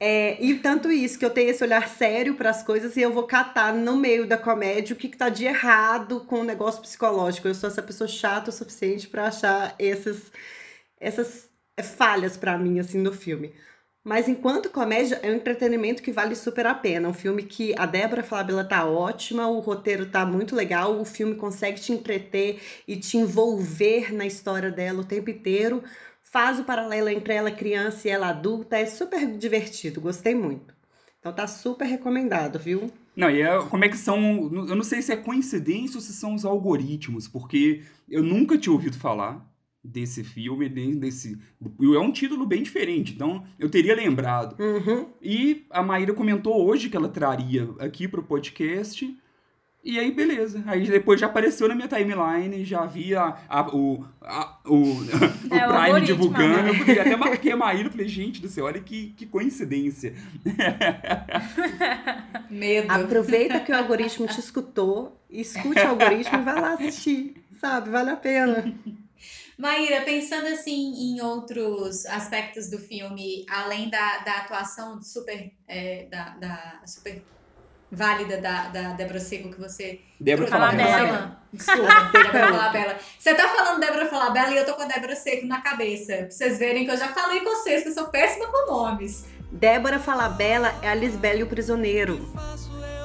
[0.00, 3.12] É, e tanto isso, que eu tenho esse olhar sério para as coisas e eu
[3.12, 6.80] vou catar no meio da comédia o que, que tá de errado com o negócio
[6.80, 7.48] psicológico.
[7.48, 10.30] Eu sou essa pessoa chata o suficiente para achar esses,
[11.00, 13.54] essas é, falhas para mim, assim, no filme.
[14.04, 17.08] Mas enquanto comédia, é um entretenimento que vale super a pena.
[17.08, 21.34] Um filme que a Débora Flávila tá ótima, o roteiro tá muito legal, o filme
[21.34, 25.82] consegue te entreter e te envolver na história dela o tempo inteiro.
[26.30, 30.74] Faz o paralelo entre ela criança e ela adulta, é super divertido, gostei muito.
[31.18, 32.90] Então tá super recomendado, viu?
[33.16, 34.50] Não, e é, como é que são.
[34.68, 38.72] Eu não sei se é coincidência ou se são os algoritmos, porque eu nunca tinha
[38.72, 39.44] ouvido falar
[39.82, 41.38] desse filme, desse.
[41.60, 44.56] É um título bem diferente, então eu teria lembrado.
[44.60, 45.06] Uhum.
[45.20, 49.16] E a Maíra comentou hoje que ela traria aqui pro podcast.
[49.84, 50.62] E aí, beleza.
[50.66, 54.78] Aí depois já apareceu na minha timeline, já vi a, a- o, a- o, o
[54.84, 56.62] É, o Prime algoritmo, divulgando.
[56.62, 56.70] né?
[56.70, 60.14] Eu falei, até marquei a Maíra, falei, gente do céu, olha que, que coincidência.
[62.50, 62.90] Medo.
[62.92, 67.90] Aproveita que o algoritmo te escutou, escute o algoritmo e vai lá assistir, sabe?
[67.90, 68.72] Vale a pena.
[69.56, 76.28] Maíra, pensando assim em outros aspectos do filme, além da, da atuação super, é, da,
[76.36, 77.22] da super
[77.90, 80.00] válida da, da Débora Seco que você.
[80.20, 81.06] Débora Fala Falabella.
[81.06, 81.42] Bela.
[81.52, 82.98] Desculpa, Débora Falabella.
[83.18, 86.16] Você tá falando Débora Falabella e eu tô com a Débora Seco na cabeça.
[86.16, 89.26] Pra vocês verem que eu já falei com vocês que eu sou péssima com nomes.
[89.50, 92.20] Débora Falabella é a Lisbela e o Prisioneiro.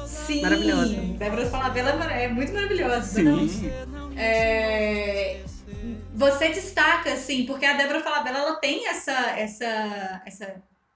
[0.05, 0.41] Sim.
[0.41, 0.95] Maravilhosa.
[1.17, 3.01] Débora Falabella é é muito maravilhosa.
[3.01, 3.71] Sim.
[4.15, 5.41] É,
[6.13, 10.55] Você destaca, assim, porque a Débora Falabella, ela tem essa, essa, essa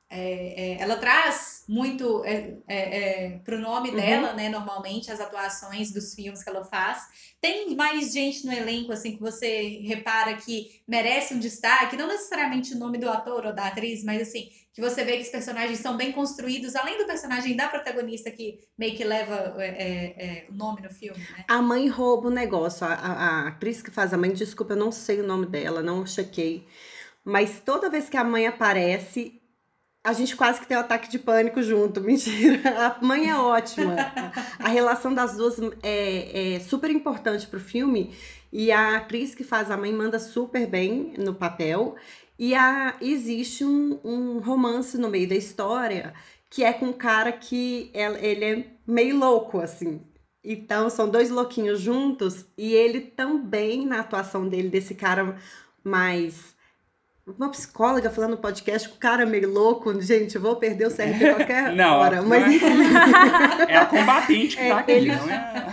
[0.09, 3.95] é, é, ela traz muito é, é, é pro nome Uhum.
[3.97, 7.03] dela, né, normalmente, as atuações dos filmes que ela faz.
[7.41, 12.73] Tem mais gente no elenco, assim, que você repara que merece um destaque, não necessariamente
[12.73, 15.79] o nome do ator ou da atriz, mas assim, que você vê que os personagens
[15.79, 20.81] são bem construídos, além do personagem da protagonista que meio que leva é, o nome
[20.83, 21.43] no filme, né?
[21.47, 22.85] A mãe rouba o negócio.
[22.87, 25.81] A, a, a atriz que faz a mãe, desculpa, eu não sei o nome dela,
[25.81, 26.65] não chequei.
[27.25, 29.36] Mas toda vez que a mãe aparece,
[30.07, 31.99] a gente quase que tem um ataque de pânico junto.
[32.01, 32.97] Mentira.
[33.01, 33.93] A mãe é ótima.
[34.57, 38.15] A, relação das duas é, é super importante pro filme.
[38.49, 41.97] E a atriz que faz a mãe manda super bem no papel.
[42.39, 46.13] E a, existe um, um romance no meio da história
[46.49, 49.99] que é com um cara que ele é meio louco, assim.
[50.41, 55.37] Então, são dois louquinhos juntos e ele também, na atuação dele, desse cara
[55.83, 56.55] mais.
[57.37, 61.19] Uma psicóloga falando no podcast com o cara meio louco, gente, vou perder o CRP
[61.35, 62.21] qualquer Não, hora.
[62.21, 62.67] não Mas é- enfim,
[63.67, 65.65] É a combatente que É, tá aqui, ele- não é?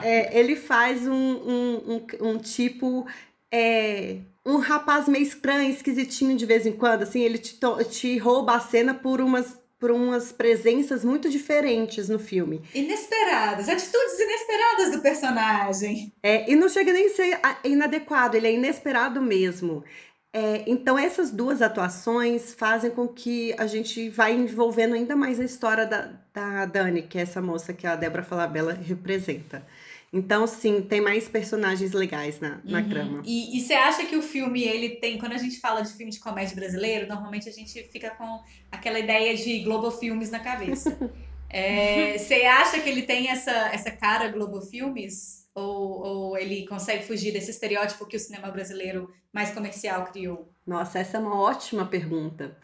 [0.02, 1.82] é, ele faz um, um,
[2.22, 3.06] um, um tipo.
[3.52, 8.16] é, um rapaz meio estranho, esquisitinho de vez em quando, assim, ele te, to- te
[8.16, 12.62] rouba a cena por umas, por umas presenças muito diferentes no filme.
[12.74, 16.10] Inesperadas, atitudes inesperadas do personagem.
[16.22, 19.84] É, e não chega nem a ser inadequado, ele é inesperado mesmo.
[20.32, 25.44] É, então, essas duas atuações fazem com que a gente vá envolvendo ainda mais a
[25.44, 29.66] história da, da Dani, que é essa moça que a Débora Falabella representa.
[30.12, 32.88] Então, sim, tem mais personagens legais na, na Uhum.
[32.88, 33.22] trama.
[33.26, 36.10] E, e você acha que o filme, ele tem, quando a gente fala de filme
[36.12, 40.96] de comédia brasileiro, normalmente a gente fica com aquela ideia de Globo Filmes na cabeça.
[41.50, 45.37] É, você acha que ele tem essa, essa cara Globo Filmes?
[45.58, 50.48] Ou, ou ele consegue fugir desse estereótipo que o cinema brasileiro mais comercial criou?
[50.66, 52.56] Nossa, essa é uma ótima pergunta.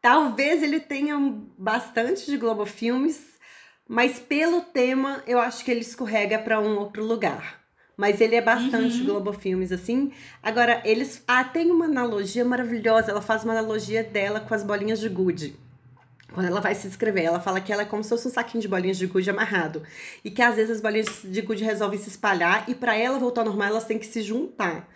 [0.00, 1.16] Talvez ele tenha
[1.58, 3.20] bastante de Globo Filmes,
[3.88, 7.64] mas pelo tema eu acho que ele escorrega para um outro lugar.
[7.96, 9.06] Mas ele é bastante Uhum.
[9.06, 10.12] Globo Filmes, assim.
[10.42, 11.24] Agora, eles.
[11.26, 13.10] Ah, tem uma analogia maravilhosa.
[13.10, 15.56] Ela faz uma analogia dela com as bolinhas de gude.
[16.32, 18.60] Quando ela vai se inscrever, ela fala que ela é como se fosse um saquinho
[18.60, 19.82] de bolinhas de gude amarrado.
[20.24, 23.42] E que às vezes as bolinhas de gude resolvem se espalhar e para ela voltar
[23.42, 24.88] ao normal, elas têm que se juntar.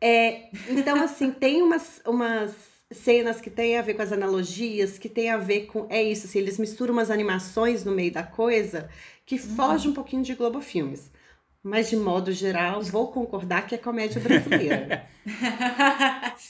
[0.00, 2.54] É, então, assim, tem umas, umas
[2.90, 5.86] cenas que tem a ver com as analogias, que tem a ver com.
[5.90, 8.88] É isso, assim, eles misturam umas animações no meio da coisa
[9.26, 11.10] que foge um pouquinho de Globo Filmes.
[11.62, 15.04] Mas, de modo geral, vou concordar que é comédia brasileira.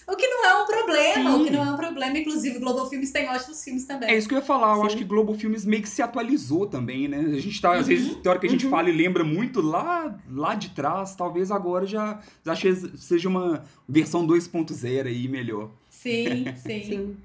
[0.06, 1.40] o que não é um problema, Sim.
[1.40, 2.18] o que não é um problema.
[2.18, 4.10] Inclusive, o Globo Filmes tem ótimos filmes também.
[4.10, 4.86] É isso que eu ia falar, eu Sim.
[4.86, 7.18] acho que Globo Filmes meio que se atualizou também, né?
[7.20, 7.84] A gente tá, às Uhum.
[7.84, 8.70] vezes, tem hora que a gente Uhum.
[8.70, 12.54] fala e lembra muito lá, lá de trás, talvez agora já, já
[12.96, 15.70] seja uma versão 2.0 aí melhor.
[15.90, 16.82] Sim, sim.
[16.84, 17.16] Sim.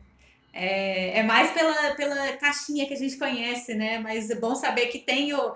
[0.54, 4.00] É, é mais pela, pela caixinha que a gente conhece, né?
[4.00, 5.52] Mas é bom saber que tem o,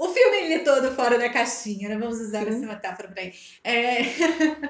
[0.00, 1.98] o filme ele é todo fora da caixinha, né?
[1.98, 2.48] Vamos usar Sim.
[2.48, 3.34] essa metáfora pra aí.
[3.62, 4.02] É,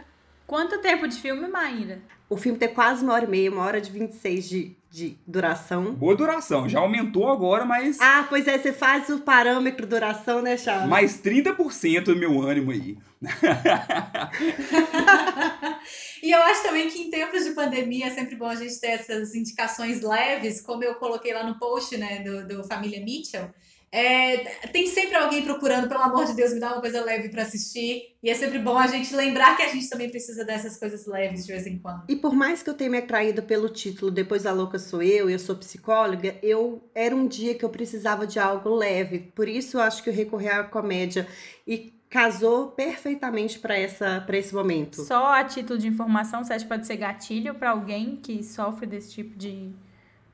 [0.45, 2.01] Quanto tempo de filme, Maíra?
[2.29, 5.95] O filme tem quase uma hora e meia, uma hora de 26 de, de duração.
[5.95, 10.57] Boa duração, já aumentou agora, mas Ah, pois é, você faz o parâmetro duração, né,
[10.57, 10.88] Charles?
[10.88, 12.99] mais 30% do meu ânimo aí.
[16.23, 18.88] E eu acho também que em tempos de pandemia é sempre bom a gente ter
[18.88, 23.49] essas indicações leves, como eu coloquei lá no post, né, do, do Família Mitchell.
[23.92, 24.37] É,
[24.68, 28.14] tem sempre alguém procurando, pelo amor de Deus, me dá uma coisa leve pra assistir.
[28.22, 31.44] E é sempre bom a gente lembrar que a gente também precisa dessas coisas leves
[31.44, 32.05] de vez em quando.
[32.09, 35.29] E por mais que eu tenha me atraído pelo título Depois da Louca Sou Eu,
[35.29, 39.18] eu sou psicóloga, eu era um dia que eu precisava de algo leve.
[39.35, 41.26] Por isso eu acho que eu recorri à comédia.
[41.66, 45.05] E casou perfeitamente para essa para esse momento.
[45.05, 48.85] Só a título de informação, você acha que pode ser gatilho pra alguém que sofre
[48.85, 49.72] desse tipo de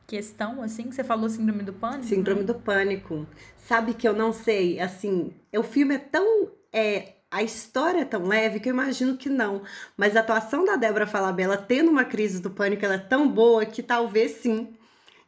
[0.06, 0.84] questão, assim?
[0.84, 2.04] Que você falou síndrome do pânico?
[2.04, 2.46] Síndrome né?
[2.46, 3.26] do pânico.
[3.56, 6.50] Sabe que eu não sei, assim, o filme é tão.
[6.72, 9.62] É, a história é tão leve que eu imagino que não.
[9.96, 13.66] Mas a atuação da Débora Falabella tendo uma crise do pânico, ela é tão boa
[13.66, 14.68] que talvez sim.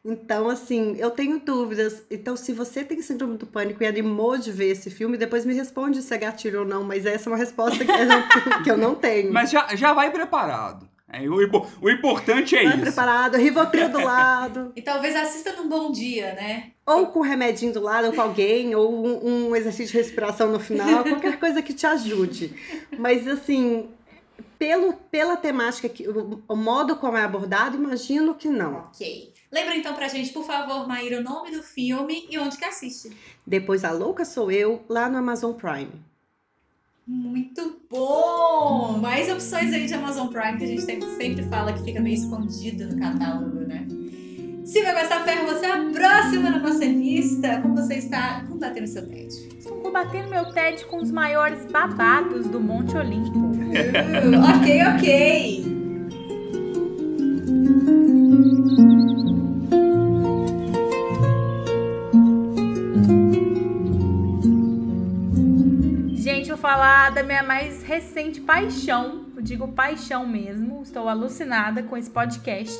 [0.03, 2.03] Então, assim, eu tenho dúvidas.
[2.09, 5.53] Então, se você tem síndrome do pânico e animou de ver esse filme, depois me
[5.53, 6.83] responde se é gatilho ou não.
[6.83, 8.23] Mas essa é uma resposta que eu não,
[8.63, 9.33] que eu não tenho.
[9.33, 10.88] Mas já, já vai preparado.
[11.11, 11.35] É, o,
[11.81, 12.81] o importante é Vai isso.
[12.81, 14.71] preparado, Rivotril do lado.
[14.77, 16.71] E talvez assista num bom dia, né?
[16.85, 20.51] Ou com um remedinho do lado, ou com alguém, ou um, um exercício de respiração
[20.51, 22.53] no final, qualquer coisa que te ajude.
[22.97, 23.89] Mas assim,
[24.57, 28.75] pelo, pela temática, que, o, o modo como é abordado, imagino que não.
[28.77, 29.33] Ok.
[29.51, 33.09] Lembra então pra gente, por favor, Maíra, o nome do filme e onde que assiste.
[33.45, 35.91] Depois a louca sou eu, lá no Amazon Prime.
[37.09, 38.99] Muito bom!
[39.01, 42.85] Mais opções aí de Amazon Prime que a gente sempre, fala que fica meio escondido
[42.85, 43.87] no catálogo, né?
[44.63, 47.61] Silvia Costa Ferro, você é a próxima na nossa lista.
[47.63, 49.27] Como você está combatendo seu TED?
[49.57, 53.39] Estou combatendo meu TED com os maiores babados do Monte Olimpo.
[53.39, 55.79] Uh, ok, ok.
[66.59, 69.27] Falar da minha mais recente paixão.
[69.33, 70.81] Eu digo paixão mesmo.
[70.83, 72.77] Estou alucinada com esse podcast.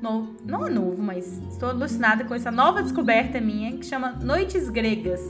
[0.00, 5.20] Não é novo, mas estou alucinada com essa nova descoberta minha que chama Noites Gregas,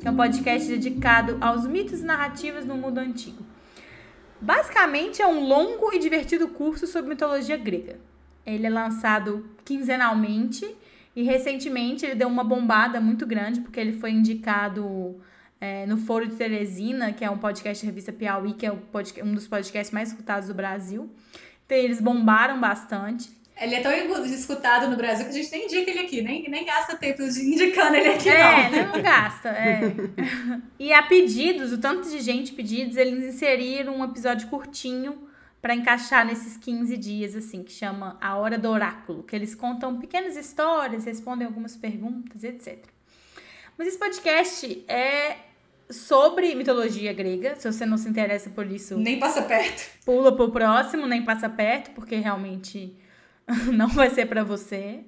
[0.00, 3.44] que é um podcast dedicado aos mitos e narrativas no mundo antigo.
[4.40, 7.98] Basicamente é um longo e divertido curso sobre mitologia grega.
[8.44, 10.68] Ele é lançado quinzenalmente
[11.14, 15.16] e recentemente ele deu uma bombada muito grande porque ele foi indicado
[15.60, 18.72] é, no Foro de Teresina, que é um podcast da revista Piauí, que é
[19.22, 21.10] um dos podcasts mais escutados do Brasil.
[21.64, 23.30] Então eles bombaram bastante.
[23.56, 23.92] Ele é tão
[24.24, 27.94] escutado no Brasil que a gente nem indica ele aqui, nem, nem gasta tempo indicando
[27.94, 28.92] ele aqui, é, não.
[28.92, 29.94] não gasta, é.
[30.76, 35.28] e a pedidos, o tanto de gente pedidos, eles inseriram um episódio curtinho
[35.62, 39.98] para encaixar nesses 15 dias, assim, que chama A Hora do Oráculo, que eles contam
[40.00, 42.93] pequenas histórias, respondem algumas perguntas, etc.
[43.76, 45.36] Mas esse podcast é
[45.90, 47.56] sobre mitologia grega.
[47.56, 49.90] Se você não se interessa por isso, Nem passa perto.
[50.04, 52.96] pula pro próximo, nem passa perto, porque realmente
[53.72, 55.00] não vai ser pra você.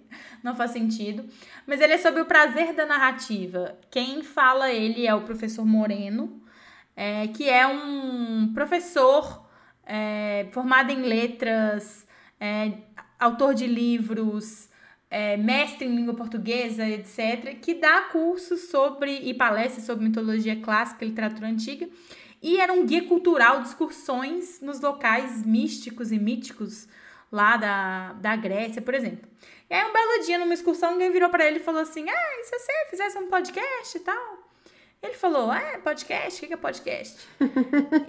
[0.42, 1.24] Não faz sentido.
[1.66, 3.76] Mas ele é sobre o prazer da narrativa.
[3.90, 6.42] Quem fala ele é o professor Moreno,
[6.94, 9.46] é, que é um professor
[9.84, 12.06] é, formado em letras,
[12.40, 12.72] é,
[13.18, 14.68] autor de livros,
[15.10, 21.04] é, mestre em língua portuguesa, etc., que dá cursos sobre e palestras sobre mitologia clássica
[21.04, 21.88] e literatura antiga.
[22.42, 26.86] E era um guia cultural de excursões nos locais místicos e míticos
[27.30, 29.28] lá da, da Grécia, por exemplo.
[29.68, 32.40] E aí, um belo dia, numa excursão, alguém virou para ele e falou assim: Ah,
[32.40, 34.35] e se você fizesse um podcast e tal?
[35.02, 36.44] Ele falou: Ah, podcast?
[36.44, 37.16] O que é podcast?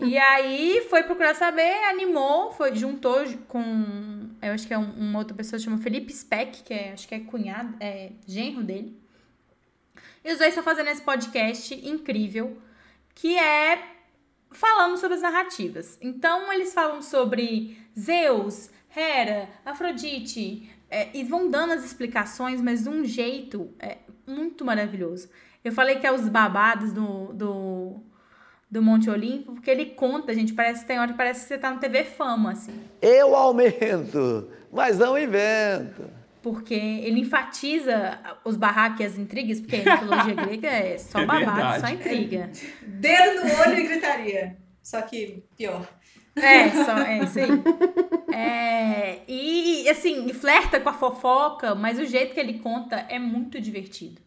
[0.05, 4.29] e aí foi procurar saber, animou, foi, juntou com.
[4.41, 7.15] Eu acho que é um- uma outra pessoa chama Felipe Speck, que é, acho que
[7.15, 8.97] é cunhado, é genro dele.
[10.23, 12.57] E os dois estão fazendo esse podcast incrível,
[13.15, 13.81] que é
[14.51, 15.97] falando sobre as narrativas.
[16.01, 22.89] Então, eles falam sobre Zeus, Hera, Afrodite, é, e vão dando as explicações, mas de
[22.89, 25.29] um jeito é, muito maravilhoso.
[25.67, 28.01] Eu falei que é os babados do, do,
[28.71, 31.69] do Monte Olimpo, porque ele conta, gente, parece tem hora que parece que você tá
[31.71, 32.73] no TV Fama, assim.
[33.01, 36.09] Eu aumento, mas não invento.
[36.41, 41.25] Porque ele enfatiza os barracos e as intrigas, porque a mitologia grega é só É
[41.25, 41.81] babado, verdade.
[41.81, 42.49] só intriga.
[42.81, 44.55] Dedo no olho e gritaria.
[44.81, 45.85] Só que pior.
[46.33, 48.33] É, só, é isso aí.
[48.33, 53.59] É, e assim, flerta com a fofoca, mas o jeito que ele conta é muito
[53.59, 54.21] divertido.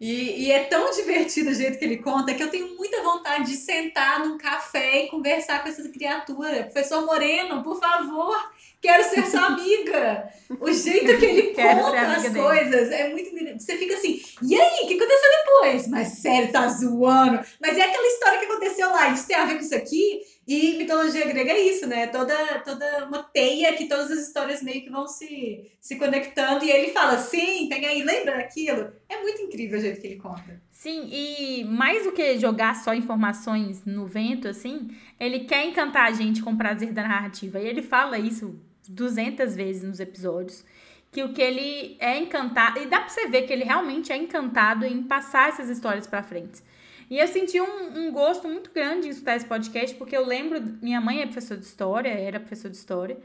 [0.00, 3.50] E, e é tão divertido o jeito que ele conta que eu tenho muita vontade
[3.50, 6.62] de sentar num café e conversar com essa criatura.
[6.64, 10.26] Professor Moreno, por favor, quero ser sua amiga.
[10.58, 12.40] O jeito que ele conta as dele.
[12.40, 13.30] coisas é muito.
[13.58, 15.88] Você fica assim, e aí, o que aconteceu depois?
[15.88, 17.40] Mas sério, tá zoando.
[17.60, 20.22] Mas é aquela história que aconteceu lá, isso tem a ver com isso aqui?
[20.50, 22.08] E mitologia grega é isso, né?
[22.08, 22.34] Toda,
[22.64, 26.64] toda uma teia que todas as histórias meio que vão se, se conectando.
[26.64, 28.90] E ele fala, sim, tem aí, lembra daquilo?
[29.08, 30.60] É muito incrível o jeito que ele conta.
[30.72, 34.88] Sim, e mais do que jogar só informações no vento, assim,
[35.20, 37.60] ele quer encantar a gente com o prazer da narrativa.
[37.60, 40.64] E ele fala isso 200 vezes nos episódios.
[41.12, 42.80] Que o que ele é encantado.
[42.80, 46.24] E dá pra você ver que ele realmente é encantado em passar essas histórias pra
[46.24, 46.60] frente.
[47.10, 50.62] E eu senti um, um gosto muito grande em escutar esse podcast, porque eu lembro.
[50.80, 53.18] Minha mãe é professora de história, era professora de história.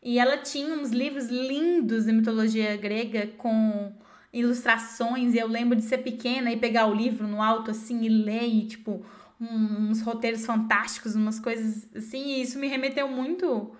[0.00, 3.92] E ela tinha uns livros lindos de mitologia grega com
[4.32, 5.34] ilustrações.
[5.34, 8.44] E eu lembro de ser pequena e pegar o livro no alto assim e ler,
[8.44, 9.04] e, tipo,
[9.40, 12.28] uns roteiros fantásticos, umas coisas assim.
[12.28, 13.74] E isso me remeteu muito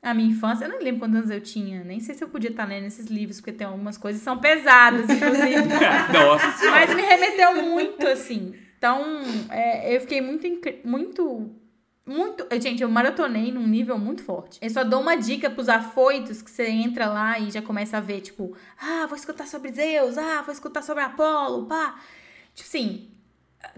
[0.00, 0.66] à minha infância.
[0.66, 3.06] Eu não lembro quantos anos eu tinha, nem sei se eu podia estar lendo esses
[3.06, 5.64] livros, porque tem algumas coisas que são pesadas, inclusive.
[6.14, 6.70] Nossa.
[6.70, 8.54] Mas me remeteu muito, assim.
[8.84, 9.02] Então,
[9.48, 10.46] é, eu fiquei muito,
[10.84, 11.50] muito,
[12.04, 12.46] muito...
[12.60, 14.58] Gente, eu maratonei num nível muito forte.
[14.60, 18.00] Eu só dou uma dica pros afoitos, que você entra lá e já começa a
[18.00, 18.54] ver, tipo...
[18.78, 20.18] Ah, vou escutar sobre Zeus.
[20.18, 21.98] Ah, vou escutar sobre Apolo, pá.
[22.54, 23.08] Tipo assim,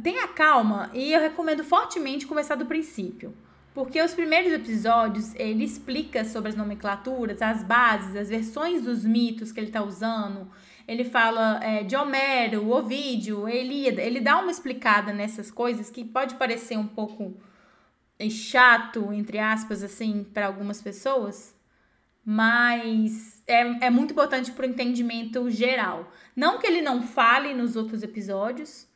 [0.03, 0.91] tenha calma.
[0.93, 3.33] E eu recomendo fortemente começar do princípio.
[3.73, 9.53] Porque os primeiros episódios, ele explica sobre as nomenclaturas, as bases, as versões dos mitos
[9.53, 10.51] que ele tá usando.
[10.87, 14.03] Ele fala é, de Homero, Ovídio, Elíada.
[14.03, 17.35] Ele dá uma explicada nessas coisas que pode parecer um pouco
[18.31, 21.55] chato, entre aspas, assim, para algumas pessoas,
[22.25, 26.11] mas é, é muito importante para o entendimento geral.
[26.35, 28.89] Não que ele não fale nos outros episódios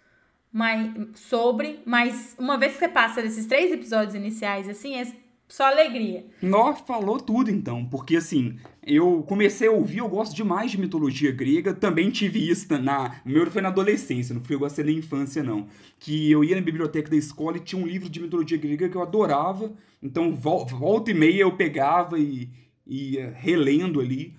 [0.53, 5.07] mas, sobre, mas uma vez que você passa desses três episódios iniciais, assim, é
[5.51, 6.25] só alegria.
[6.41, 11.33] Nó falou tudo então, porque assim, eu comecei a ouvir, eu gosto demais de mitologia
[11.33, 13.21] grega, também tive isso na.
[13.27, 15.67] O meu foi na adolescência, não foi eu gostei na infância, não.
[15.99, 18.97] Que eu ia na biblioteca da escola e tinha um livro de mitologia grega que
[18.97, 22.49] eu adorava, então volta e meia eu pegava e
[22.87, 24.37] ia relendo ali.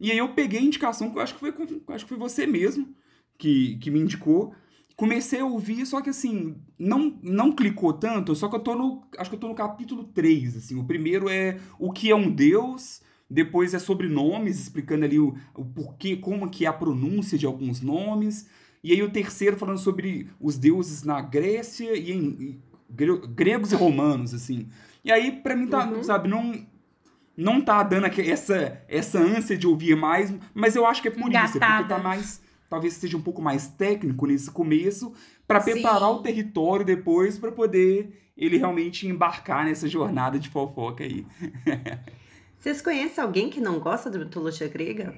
[0.00, 1.54] E aí eu peguei a indicação, que eu acho que foi,
[1.88, 2.92] acho que foi você mesmo
[3.38, 4.52] que, que me indicou.
[4.98, 9.06] Comecei a ouvir, só que assim, não, não clicou tanto, só que eu tô no.
[9.16, 10.76] Acho que eu tô no capítulo 3, assim.
[10.76, 15.36] O primeiro é o que é um deus, depois é sobre nomes, explicando ali o,
[15.54, 18.48] o porquê, como que é a pronúncia de alguns nomes.
[18.82, 22.62] E aí o terceiro falando sobre os deuses na Grécia e em, em
[23.36, 24.68] gregos e romanos, assim.
[25.04, 26.02] E aí, pra mim, tá, uhum.
[26.02, 26.66] sabe, não
[27.36, 31.28] não tá dando essa, essa ânsia de ouvir mais, mas eu acho que é por
[31.28, 31.48] Engatada.
[31.48, 32.42] isso, é porque tá mais.
[32.68, 35.12] Talvez seja um pouco mais técnico nesse começo,
[35.46, 41.26] para preparar o território depois, para poder ele realmente embarcar nessa jornada de fofoca aí.
[42.58, 45.14] Vocês conhecem alguém que não gosta da mitologia grega?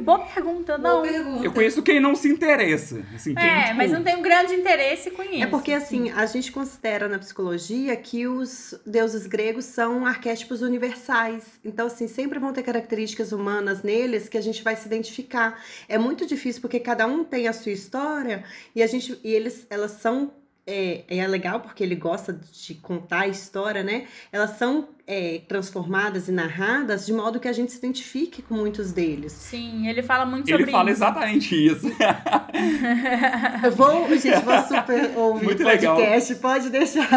[0.00, 1.02] Boa pergunta, não.
[1.02, 1.44] Boa pergunta.
[1.44, 3.02] Eu conheço quem não se interessa.
[3.14, 3.76] Assim, quem, é, tipo...
[3.76, 5.42] mas não tem um grande interesse com isso.
[5.42, 11.60] É porque, assim, a gente considera na psicologia que os deuses gregos são arquétipos universais.
[11.64, 15.62] Então, assim, sempre vão ter características humanas neles que a gente vai se identificar.
[15.88, 19.66] É muito difícil porque cada um tem a sua história e a gente e eles
[19.70, 20.32] elas são
[20.66, 24.06] é, é legal porque ele gosta de contar a história, né?
[24.30, 28.92] Elas são é, transformadas e narradas de modo que a gente se identifique com muitos
[28.92, 29.32] deles.
[29.32, 31.86] Sim, ele fala muito sobre Ele fala exatamente isso.
[33.64, 36.40] Eu vou, gente, vou super ouvir muito podcast, legal.
[36.40, 37.08] pode deixar.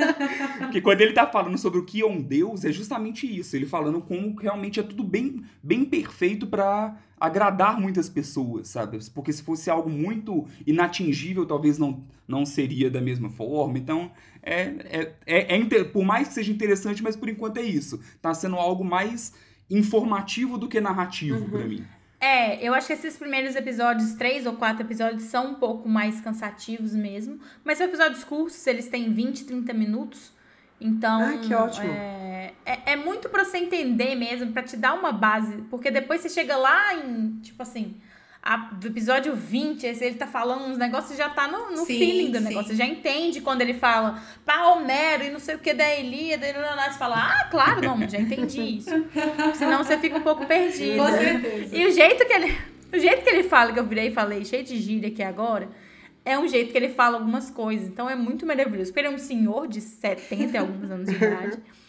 [0.58, 3.56] Porque quando ele tá falando sobre o que é um deus, é justamente isso.
[3.56, 8.98] Ele falando como realmente é tudo bem, bem perfeito para agradar muitas pessoas, sabe?
[9.14, 13.78] Porque se fosse algo muito inatingível, talvez não, não seria da mesma forma.
[13.78, 14.10] Então,
[14.44, 18.00] é, é, é, é, por mais que seja interessante, mas por enquanto é isso.
[18.20, 19.32] Tá sendo algo mais
[19.70, 21.50] informativo do que narrativo uhum.
[21.50, 21.84] para mim.
[22.20, 26.20] É, eu acho que esses primeiros episódios, três ou quatro episódios, são um pouco mais
[26.20, 27.40] cansativos mesmo.
[27.64, 30.32] Mas são episódios curtos, eles têm 20, 30 minutos.
[30.80, 31.22] Então.
[31.22, 31.90] Ah, que ótimo.
[31.90, 35.56] É, é, é muito pra você entender mesmo, para te dar uma base.
[35.70, 37.96] Porque depois você chega lá em, tipo assim,
[38.46, 42.30] a, do episódio 20, ele tá falando uns negócios, já tá no, no sim, feeling
[42.30, 42.44] do sim.
[42.44, 42.68] negócio.
[42.68, 46.46] Você já entende quando ele fala pra Homero e não sei o que da Elíada,
[46.46, 48.90] e você fala, ah, claro, não, já entendi isso.
[49.56, 50.98] Senão você fica um pouco perdido.
[50.98, 51.74] Com certeza.
[51.74, 52.54] E o jeito que ele.
[52.92, 55.68] O jeito que ele fala, que eu virei e falei, cheio de gíria aqui agora,
[56.22, 57.88] é um jeito que ele fala algumas coisas.
[57.88, 58.92] Então é muito maravilhoso.
[58.92, 61.58] Porque ele é um senhor de 70 e alguns anos de idade.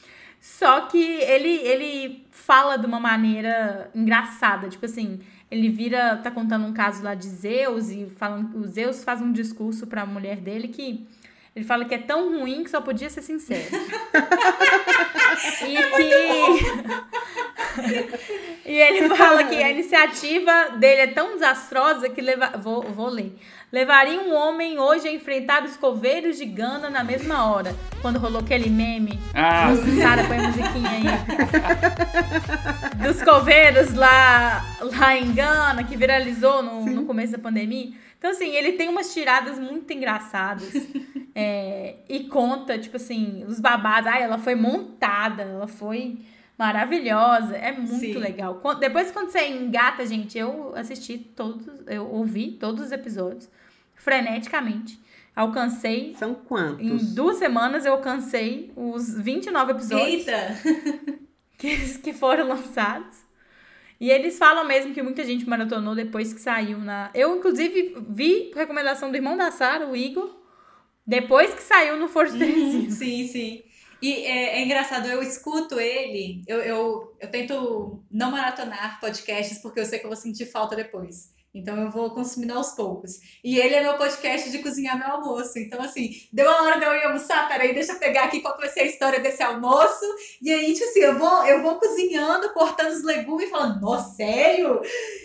[0.46, 4.70] Só que ele, ele fala de uma maneira engraçada.
[4.70, 5.20] Tipo assim,
[5.50, 9.32] ele vira, tá contando um caso lá de Zeus e falando, o Zeus faz um
[9.32, 11.08] discurso para a mulher dele que
[11.56, 13.66] ele fala que é tão ruim que só podia ser sincero.
[15.66, 16.12] e que.
[18.66, 22.52] e ele fala que a iniciativa dele é tão desastrosa que leva.
[22.58, 23.36] Vou, vou ler.
[23.72, 27.76] Levaria um homem hoje a enfrentar os coveiros de Gana na mesma hora.
[28.02, 29.20] Quando rolou aquele meme.
[29.34, 29.74] Ah.
[30.02, 31.04] Sara, põe a musiquinha aí.
[33.06, 37.92] Dos coveiros lá, lá em Gana, que viralizou no, no começo da pandemia.
[38.18, 40.72] Então, assim, ele tem umas tiradas muito engraçadas.
[41.36, 44.10] é, e conta, tipo assim, os babados.
[44.10, 46.20] Ai, ela foi montada, ela foi
[46.58, 47.56] maravilhosa.
[47.56, 48.14] É muito Sim.
[48.14, 48.62] legal.
[48.80, 53.50] Depois, quando você engata, gente, eu assisti todos, eu ouvi todos os episódios
[53.96, 55.00] freneticamente.
[55.36, 56.16] Alcancei.
[56.18, 56.86] São quantos?
[56.86, 60.28] Em duas semanas eu alcancei os 29 episódios.
[60.28, 61.26] Eita!
[61.58, 63.16] Que, que foram lançados.
[63.98, 67.10] E eles falam mesmo que muita gente maratonou depois que saiu na.
[67.14, 70.36] Eu, inclusive, vi recomendação do irmão da Sara, o Igor,
[71.08, 73.64] depois que saiu no Força uhum, Sim, sim.
[74.06, 79.80] E é, é, engraçado, eu escuto ele, eu, eu, eu tento não maratonar podcasts porque
[79.80, 81.34] eu sei que eu vou sentir falta depois.
[81.52, 83.20] Então eu vou consumindo aos poucos.
[83.44, 85.58] E ele é meu podcast de cozinhar meu almoço.
[85.58, 88.56] Então, assim, deu a hora de eu ir almoçar, peraí, deixa eu pegar aqui qual
[88.58, 90.06] vai ser a história desse almoço.
[90.40, 94.16] E aí, tipo assim, eu vou, eu vou cozinhando, cortando os legumes e falando, nossa,
[94.18, 94.82] sério?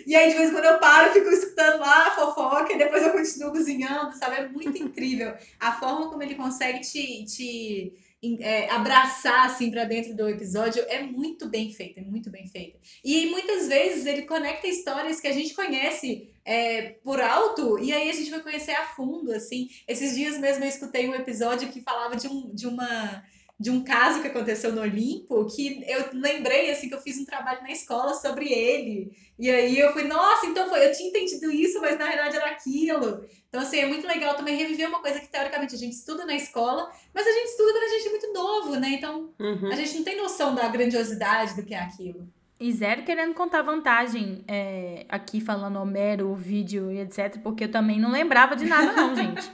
[0.06, 3.02] E aí, de vez em quando eu paro, fico escutando lá a fofoca e depois
[3.02, 4.36] eu continuo cozinhando, sabe?
[4.36, 7.24] É muito incrível a forma como ele consegue te.
[7.26, 7.92] te
[8.40, 12.78] é, abraçar assim para dentro do episódio é muito bem feita, é muito bem feita.
[13.02, 18.10] E muitas vezes ele conecta histórias que a gente conhece é, por alto, e aí
[18.10, 19.68] a gente vai conhecer a fundo, assim.
[19.88, 23.22] Esses dias mesmo eu escutei um episódio que falava de, um, de uma
[23.60, 27.26] de um caso que aconteceu no Olimpo, que eu lembrei, assim, que eu fiz um
[27.26, 29.12] trabalho na escola sobre ele.
[29.38, 32.46] E aí eu fui, nossa, então foi, eu tinha entendido isso, mas na verdade era
[32.46, 33.22] aquilo.
[33.50, 36.34] Então, assim, é muito legal também reviver uma coisa que teoricamente a gente estuda na
[36.34, 38.88] escola, mas a gente estuda quando a gente é muito novo, né?
[38.92, 39.70] Então, Uhum.
[39.70, 42.26] a gente não tem noção da grandiosidade do que é aquilo.
[42.58, 47.38] E zero querendo contar vantagem é, aqui falando Homero, vídeo e etc.
[47.42, 49.50] Porque eu também não lembrava de nada, não, gente.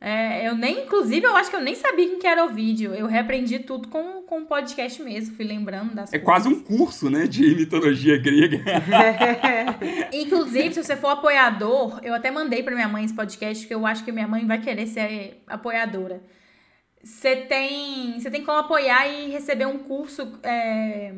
[0.00, 2.92] É, eu nem, inclusive, eu acho que eu nem sabia quem que era o vídeo.
[2.94, 6.24] Eu reaprendi tudo com, com o podcast mesmo, fui lembrando das É coisas.
[6.24, 8.60] quase um curso, né, de mitologia grega.
[10.12, 13.86] Inclusive, se você for apoiador, eu até mandei pra minha mãe esse podcast, porque eu
[13.86, 16.22] acho que minha mãe vai querer ser apoiadora.
[17.02, 21.12] Você tem, você tem como apoiar e receber um curso é,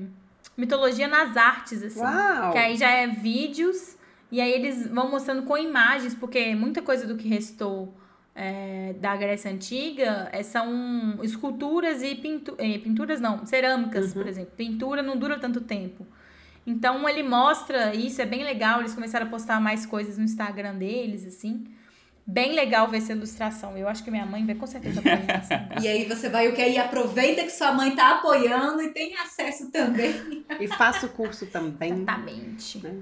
[0.57, 2.01] Mitologia nas Artes, assim.
[2.01, 2.53] Uau!
[2.53, 3.97] Que aí já é vídeos,
[4.31, 7.95] e aí eles vão mostrando com imagens, porque muita coisa do que restou
[8.39, 14.53] é, da Grécia Antiga é, são esculturas e pintu eh, pinturas, não, cerâmicas, por exemplo.
[14.55, 16.07] Pintura não dura tanto tempo.
[16.66, 18.80] Então ele mostra isso, é bem legal.
[18.80, 21.64] Eles começaram a postar mais coisas no Instagram deles, assim.
[22.26, 23.78] Bem legal ver essa ilustração.
[23.78, 25.55] Eu acho que minha mãe vai com certeza apoiar assim.
[25.80, 29.16] E aí você vai o que aí aproveita que sua mãe tá apoiando e tem
[29.16, 30.45] acesso também.
[30.61, 31.93] E faço o curso também.
[31.93, 32.84] Exatamente.
[32.84, 32.95] É,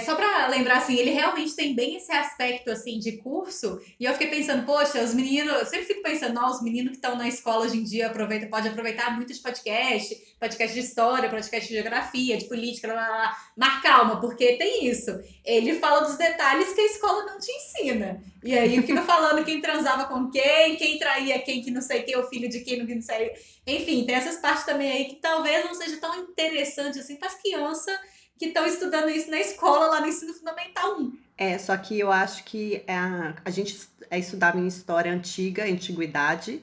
[0.00, 3.78] só pra lembrar, assim, ele realmente tem bem esse aspecto, assim, de curso.
[4.00, 5.52] E eu fiquei pensando, poxa, os meninos...
[5.52, 8.68] Eu sempre fico pensando, os meninos que estão na escola hoje em dia aproveita, pode
[8.68, 10.16] aproveitar muito de podcast.
[10.40, 13.36] Podcast de história, podcast de geografia, de política, lá, lá, lá.
[13.56, 15.10] Mas calma, porque tem isso.
[15.44, 18.22] Ele fala dos detalhes que a escola não te ensina.
[18.42, 22.16] E aí fica falando quem transava com quem, quem traía quem, que não sei quem,
[22.16, 23.32] o filho de quem, não sei...
[23.66, 27.34] Enfim, tem essas partes também aí que talvez não seja tão interessante, assim, para as
[27.34, 27.98] crianças
[28.38, 31.12] que estão estudando isso na escola, lá no ensino fundamental 1.
[31.38, 33.78] É, só que eu acho que a, a gente
[34.10, 36.62] é estudado em história antiga, antiguidade.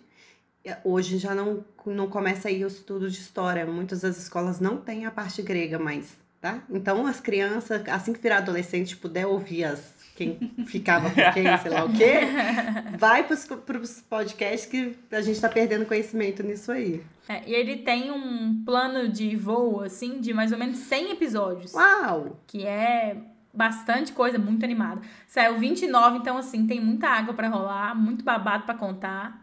[0.65, 3.65] É, Hoje já não, não começa aí o estudo de história.
[3.65, 6.63] Muitas das escolas não têm a parte grega mais, tá?
[6.69, 11.72] Então as crianças, assim que virar adolescente, puder ouvir as quem ficava com quem, sei
[11.72, 12.20] lá o quê,
[12.97, 17.03] vai pros, pros podcasts que a gente tá perdendo conhecimento nisso aí.
[17.28, 21.74] É, e ele tem um plano de voo, assim, de mais ou menos 100 episódios.
[21.74, 22.39] Uau!
[22.45, 23.18] Que é
[23.53, 25.01] bastante coisa, muito animada.
[25.28, 29.41] Saiu 29, então, assim, tem muita água pra rolar, muito babado pra contar.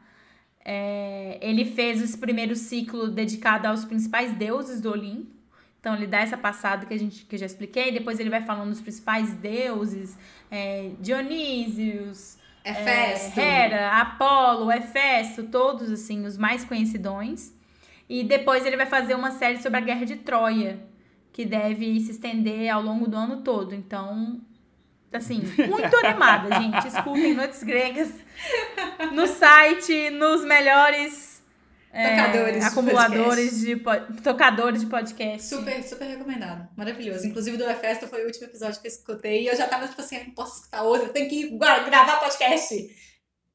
[0.65, 5.40] É, ele fez esse primeiro ciclo dedicado aos principais deuses do Olimpo.
[5.81, 7.91] Então, ele dá essa passada que, a gente, que eu já expliquei.
[7.91, 10.17] Depois, ele vai falando dos principais deuses.
[10.51, 13.41] É, Dionísios, É festa.
[13.41, 17.55] é, Hera, Apolo, Hefesto, todos assim, os mais conhecidões.
[18.09, 20.81] E depois ele vai fazer uma série sobre a Guerra de Troia,
[21.33, 23.75] que deve se estender ao longo do ano todo.
[23.75, 24.41] Então,
[25.13, 26.89] assim, muito animada, gente.
[26.89, 28.13] Escutem Noites Gregas
[29.13, 31.30] no site, nos melhores
[31.93, 35.49] é, Tocadores de acumuladores de, po- tocadores de podcast.
[35.49, 36.69] Super, super recomendado.
[36.77, 37.27] Maravilhoso.
[37.27, 39.43] Inclusive, do Efesto foi o último episódio que eu escutei.
[39.43, 42.19] E eu já tava tipo assim, não posso escutar outro, eu tenho que ir gravar
[42.21, 42.97] podcast.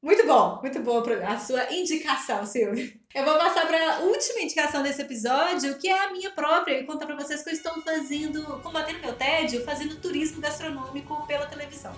[0.02, 2.92] Muito bom, muito boa a sua indicação, Silvia.
[3.14, 6.84] Eu vou passar para a última indicação desse episódio, que é a minha própria, e
[6.84, 11.92] contar para vocês que eu estou fazendo, combatendo meu tédio, fazendo turismo gastronômico pela televisão.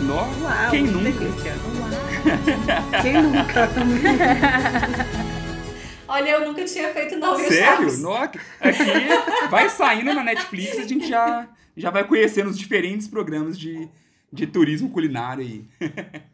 [0.00, 0.70] Nossa, Uau!
[0.70, 1.10] quem que nunca?
[1.10, 1.54] delícia.
[3.02, 3.68] Quem nunca?
[6.08, 7.96] Olha, eu nunca tinha feito não, viu, Sério?
[7.98, 8.38] No, aqui
[9.48, 13.88] vai saindo na Netflix, a gente já, já vai conhecendo os diferentes programas de,
[14.32, 15.64] de turismo culinário aí.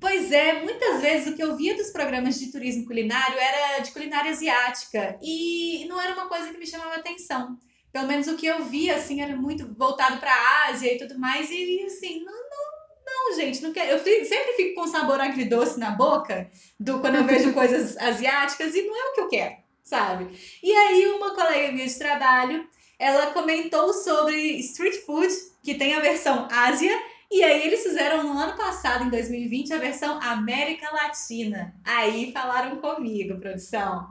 [0.00, 3.90] Pois é, muitas vezes o que eu via dos programas de turismo culinário era de
[3.90, 7.58] culinária asiática e não era uma coisa que me chamava atenção.
[7.90, 11.18] Pelo menos o que eu via, assim, era muito voltado para a Ásia e tudo
[11.18, 12.73] mais e, assim, não, não,
[13.04, 13.90] não gente, não quero.
[13.90, 18.82] Eu sempre fico com sabor agridoce na boca do quando eu vejo coisas asiáticas e
[18.82, 20.28] não é o que eu quero, sabe?
[20.62, 22.66] E aí uma colega minha de trabalho,
[22.98, 25.32] ela comentou sobre street food,
[25.62, 26.96] que tem a versão Ásia
[27.30, 31.74] e aí eles fizeram no ano passado, em 2020, a versão América Latina.
[31.84, 34.08] Aí falaram comigo, produção.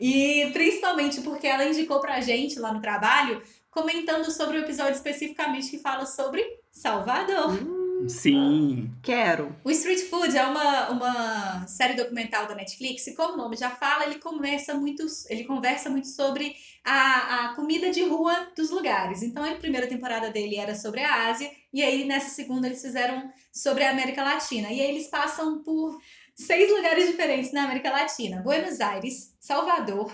[0.00, 5.70] E principalmente porque ela indicou pra gente lá no trabalho, comentando sobre o episódio especificamente
[5.70, 7.75] que fala sobre Salvador.
[8.08, 8.90] Sim.
[9.02, 9.56] Quero.
[9.64, 13.70] O Street Food é uma, uma série documental da Netflix e como o nome já
[13.70, 19.22] fala, ele conversa muito, ele conversa muito sobre a, a comida de rua dos lugares.
[19.22, 23.30] Então, a primeira temporada dele era sobre a Ásia e aí nessa segunda eles fizeram
[23.52, 24.68] sobre a América Latina.
[24.70, 25.98] E aí eles passam por
[26.34, 28.42] seis lugares diferentes na América Latina.
[28.42, 30.12] Buenos Aires, Salvador,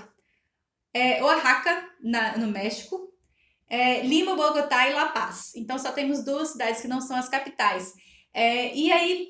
[0.95, 3.12] é, Oaxaca, na- no México,
[3.73, 5.53] é, Lima, Bogotá e La Paz.
[5.57, 7.95] Então só temos duas cidades que não são as capitais.
[8.35, 9.29] É, e aí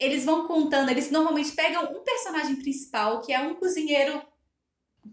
[0.00, 4.20] eles vão contando, eles normalmente pegam um personagem principal, que é um cozinheiro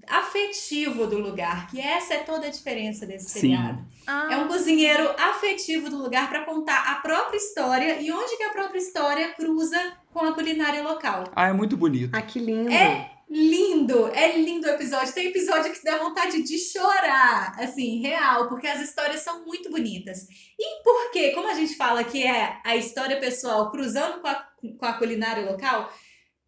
[0.07, 3.39] afetivo do lugar, que essa é toda a diferença desse Sim.
[3.39, 3.86] seriado.
[4.07, 8.43] Ah, É um cozinheiro afetivo do lugar para contar a própria história e onde que
[8.43, 9.80] a própria história cruza
[10.11, 11.26] com a culinária local.
[11.36, 12.16] Ah, é muito bonito.
[12.16, 12.72] Ah, que lindo.
[12.72, 13.14] É.
[13.28, 15.13] Lindo, é lindo o episódio.
[15.13, 20.28] Tem episódio que dá vontade de chorar, assim, real, porque as histórias são muito bonitas.
[20.59, 21.32] E por quê?
[21.32, 24.36] Como a gente fala que é a história pessoal cruzando com a,
[24.78, 25.91] com a culinária local,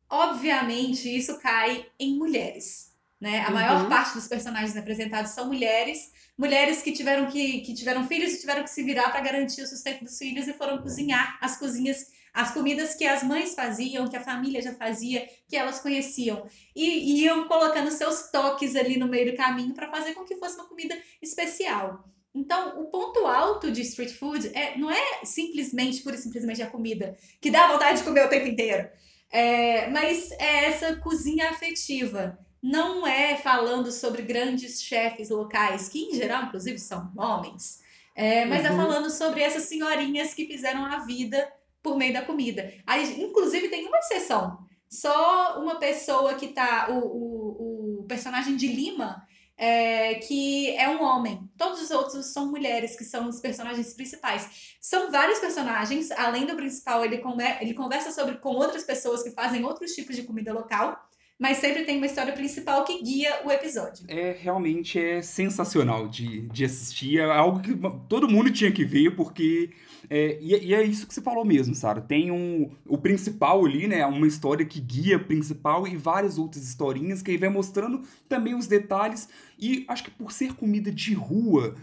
[0.09, 2.88] obviamente isso cai em mulheres.
[3.19, 3.39] Né?
[3.39, 3.89] A maior Uhum.
[3.89, 8.63] parte dos personagens apresentados são mulheres, mulheres que tiveram que, que tiveram filhos e tiveram
[8.63, 12.05] que se virar para garantir o sustento dos filhos e foram cozinhar as cozinhas,
[12.38, 16.88] as comidas que as mães faziam, que a família já fazia, que elas conheciam e
[16.88, 20.55] e iam colocando seus toques ali no meio do caminho para fazer com que fosse
[20.55, 22.03] uma comida especial.
[22.35, 26.67] Então, o ponto alto de street food é, não é simplesmente, pura e simplesmente a
[26.69, 28.88] comida, que dá vontade de comer o tempo inteiro.
[29.31, 32.38] É, mas é essa cozinha afetiva.
[32.61, 37.79] Não é falando sobre grandes chefes locais, que em geral, inclusive, são homens.
[38.15, 38.77] É, mas é Uhum.
[38.77, 41.51] falando sobre essas senhorinhas que fizeram a vida
[41.82, 42.73] por meio da comida.
[42.86, 44.57] Aí, inclusive, tem uma exceção.
[44.89, 46.88] Só uma pessoa que tá.
[46.89, 49.21] O, o, o personagem de Lima,
[49.57, 51.49] é, que é um homem.
[51.57, 54.78] Todos os outros são mulheres, que são os personagens principais.
[54.80, 59.32] São vários personagens, além do principal, ele, come- ele conversa sobre com outras pessoas que
[59.32, 60.97] fazem outros tipos de comida local,
[61.39, 64.05] mas sempre tem uma história principal que guia o episódio.
[64.07, 67.19] É realmente é sensacional de, de assistir.
[67.19, 67.77] É algo que
[68.09, 69.69] todo mundo tinha que ver, porque.
[70.09, 72.01] É, e, e é isso que você falou mesmo, Sara.
[72.01, 74.03] Tem um, o principal ali, né?
[74.07, 78.65] Uma história que guia principal e várias outras historinhas que aí vai mostrando também os
[78.65, 79.29] detalhes.
[79.59, 81.75] E acho que por ser comida de rua,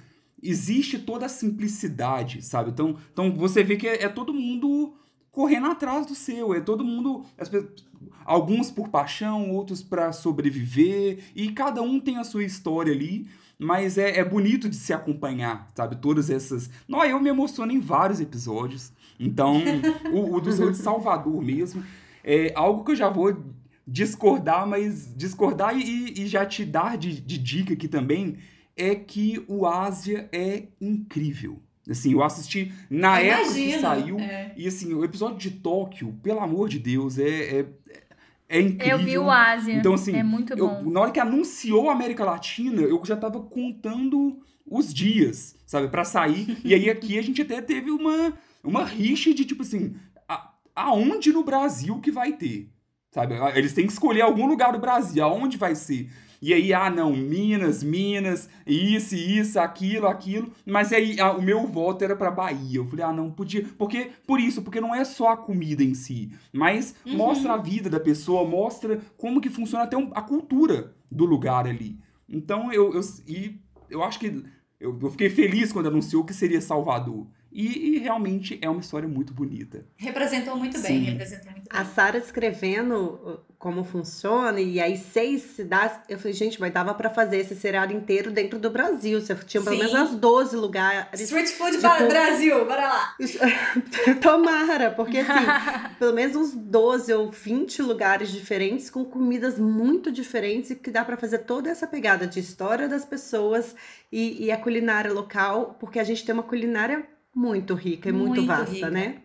[0.43, 2.71] existe toda a simplicidade, sabe?
[2.71, 4.95] Então, então você vê que é, é todo mundo
[5.35, 7.25] correndo atrás do seu, é todo mundo.
[7.37, 7.67] as pe-
[8.25, 13.27] alguns por paixão, outros pra sobreviver, e cada um tem a sua história ali.
[13.59, 15.97] Mas é, é bonito de se acompanhar, sabe?
[15.97, 16.69] Todas essas.
[16.89, 18.93] Não, eu me emociono em vários episódios.
[19.19, 19.63] Então,
[20.13, 21.83] o, o do seu de Salvador mesmo.
[22.25, 23.37] É algo que eu já vou
[23.87, 28.39] discordar, mas discordar e, e já te dar de, de dica aqui também
[28.77, 31.61] é que o Ásia é incrível.
[31.89, 34.19] Assim, eu assisti na Eu época que imagino, saiu.
[34.19, 34.53] é.
[34.57, 37.67] E assim, o episódio de Tóquio, pelo amor de Deus, é, é,
[38.49, 38.99] é incrível.
[38.99, 39.75] eu vi o Ásia.
[39.75, 40.91] Então, assim, é muito Eu- bom.
[40.91, 46.05] na hora que anunciou a América Latina, eu já tava contando os dias, sabe, Pra
[46.07, 46.57] sair.
[46.65, 48.33] e aí aqui a gente até teve uma,
[48.63, 49.95] uma rixa de tipo assim,
[50.27, 52.71] a- aonde no Brasil que vai ter?
[53.11, 53.35] Sabe?
[53.57, 56.11] Eles têm que escolher algum lugar do Brasil, aonde vai ser.
[56.47, 60.53] E aí, ah, não, Minas, Minas, isso, isso, aquilo, aquilo.
[60.67, 62.77] Mas aí ah, o meu voto era pra Bahia.
[62.81, 63.65] Eu falei, ah, não, podia.
[63.79, 67.17] Porque, por isso, porque não é só a comida em si, mas Uhum.
[67.17, 71.67] mostra a vida da pessoa, mostra como que funciona até um- a cultura do lugar
[71.67, 71.99] ali.
[72.29, 74.45] Então, eu, eu, e eu acho que
[74.79, 77.27] eu, eu fiquei feliz quando anunciou que seria Salvador.
[77.51, 79.87] E, e realmente é uma história muito bonita.
[79.97, 81.81] Representou muito bem, representou muito bem.
[81.81, 87.09] A Sara escrevendo como funciona e aí seis cidades, eu falei, gente, mas dava pra
[87.09, 89.19] fazer esse seriado inteiro dentro do Brasil.
[89.19, 91.19] Você tinha pelo menos umas 12 lugares.
[91.19, 93.17] Street Food para Brasil, bora lá.
[94.21, 95.47] Tomara, porque assim,
[95.99, 101.03] pelo menos uns 12 ou 20 lugares diferentes com comidas muito diferentes e que dá
[101.03, 103.75] pra fazer toda essa pegada de história das pessoas
[104.13, 107.03] e, e a culinária local, porque a gente tem uma culinária
[107.35, 108.91] muito rica e muito, Muito vasta, rica.
[108.91, 109.23] né?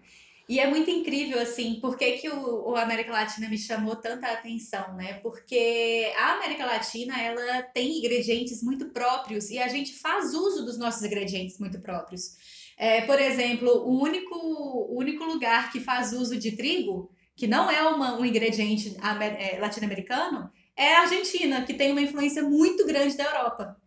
[0.50, 4.32] E é muito incrível, assim, por que, que o, o América Latina me chamou tanta
[4.32, 5.14] atenção, né?
[5.22, 10.80] Porque a América Latina, ela tem ingredientes muito próprios e a gente faz uso dos
[10.80, 12.36] nossos ingredientes muito próprios.
[12.76, 17.70] É, por exemplo, o único, o único lugar que faz uso de trigo, que não
[17.70, 18.98] é uma, um ingrediente
[19.40, 23.78] é, latino-americano, é a Argentina, que tem uma influência muito grande da Europa.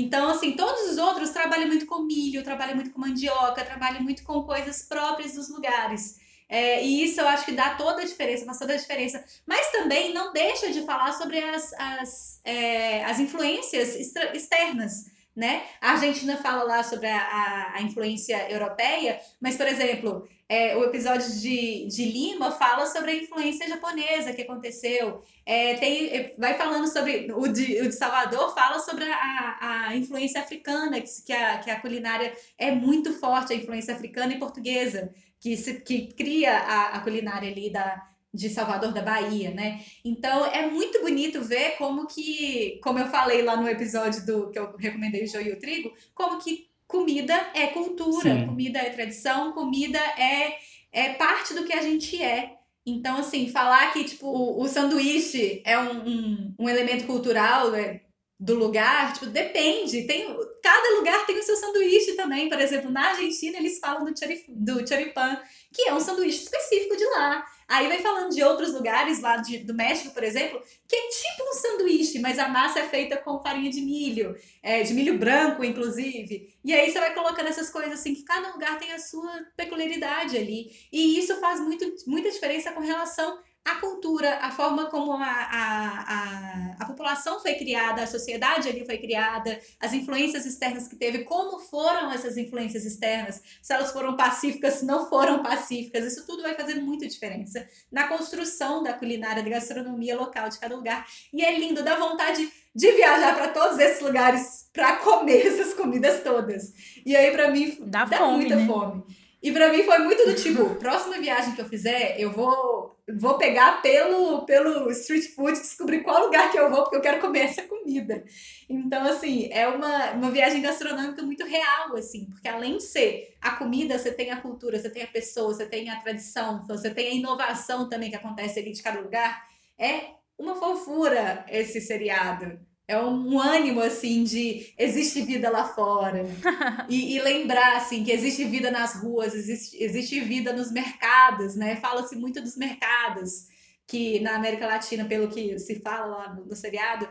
[0.00, 4.22] Então, assim, todos os outros trabalham muito com milho, trabalham muito com mandioca, trabalham muito
[4.22, 6.18] com coisas próprias dos lugares.
[6.48, 9.22] É, e isso eu acho que dá toda a diferença, faz toda a diferença.
[9.44, 15.64] Mas também não deixa de falar sobre as, as, é, as influências externas, né?
[15.80, 20.84] A Argentina fala lá sobre a, a, a influência europeia, mas, por exemplo, é, o
[20.84, 25.22] episódio de, de Lima fala sobre a influência japonesa que aconteceu.
[25.44, 27.30] É, tem, é, vai falando sobre.
[27.32, 31.70] O de, o de Salvador fala sobre a, a, influência africana, que, que, a, que
[31.70, 36.96] a culinária é muito forte, a influência africana e portuguesa, que, se, que cria a,
[36.96, 39.84] a culinária ali da, de Salvador da Bahia, né?
[40.02, 44.58] Então é muito bonito ver como que, como eu falei lá no episódio do que
[44.58, 48.46] eu recomendei o joio e o trigo, como que comida é cultura, Sim.
[48.46, 50.58] comida é tradição, comida é
[50.92, 52.56] é parte do que a gente é.
[52.84, 58.00] Então, assim, falar que, tipo, o, o sanduíche é um, um, um elemento cultural é,
[58.40, 60.06] do lugar, tipo, depende.
[60.06, 62.48] Tem, cada lugar tem o seu sanduíche também.
[62.48, 65.38] Por exemplo, na Argentina, eles falam do, chori, do choripan,
[65.72, 67.44] que é um sanduíche específico de lá.
[67.68, 70.58] Aí vai falando de outros lugares, lá de, do México, por exemplo,
[70.88, 74.82] que é tipo um sanduíche, mas a massa é feita com farinha de milho, é,
[74.82, 76.56] de milho branco, inclusive.
[76.64, 80.38] E aí você vai colocando essas coisas assim, que cada lugar tem a sua peculiaridade
[80.38, 80.70] ali.
[80.90, 83.38] E isso faz muito, muita diferença com relação
[83.72, 88.84] à cultura, a forma como a, a, a, a população foi criada, a sociedade ali
[88.84, 94.16] foi criada, as influências externas que teve, como foram essas influências externas, se elas foram
[94.16, 99.42] pacíficas, se não foram pacíficas, isso tudo vai fazer muita diferença na construção da culinária,
[99.42, 101.06] da gastronomia local de cada lugar.
[101.32, 106.22] E é lindo, dá vontade de viajar para todos esses lugares para comer essas comidas
[106.22, 106.72] todas.
[107.04, 108.66] E aí, para mim, Dá dá, fome, muita né?
[108.66, 109.02] fome.
[109.42, 113.38] E pra mim foi muito do tipo, próxima viagem que eu fizer, eu vou vou
[113.38, 117.40] pegar pelo pelo street food, descobrir qual lugar que eu vou, porque eu quero comer
[117.40, 118.24] essa comida.
[118.68, 123.52] Então, assim, é uma, uma viagem gastronômica muito real, assim, porque além de ser a
[123.52, 127.08] comida, você tem a cultura, você tem a pessoa, você tem a tradição, você tem
[127.08, 129.42] a inovação também que acontece ali de cada lugar.
[129.78, 132.58] É uma fofura esse seriado.
[132.88, 136.24] É um ânimo, assim, de existe vida lá fora.
[136.88, 141.76] E, e lembrar, assim, que existe vida nas ruas, existe, existe vida nos mercados, né?
[141.76, 143.46] Fala-se muito dos mercados,
[143.86, 147.06] que na América Latina, pelo que se fala lá no, no seriado,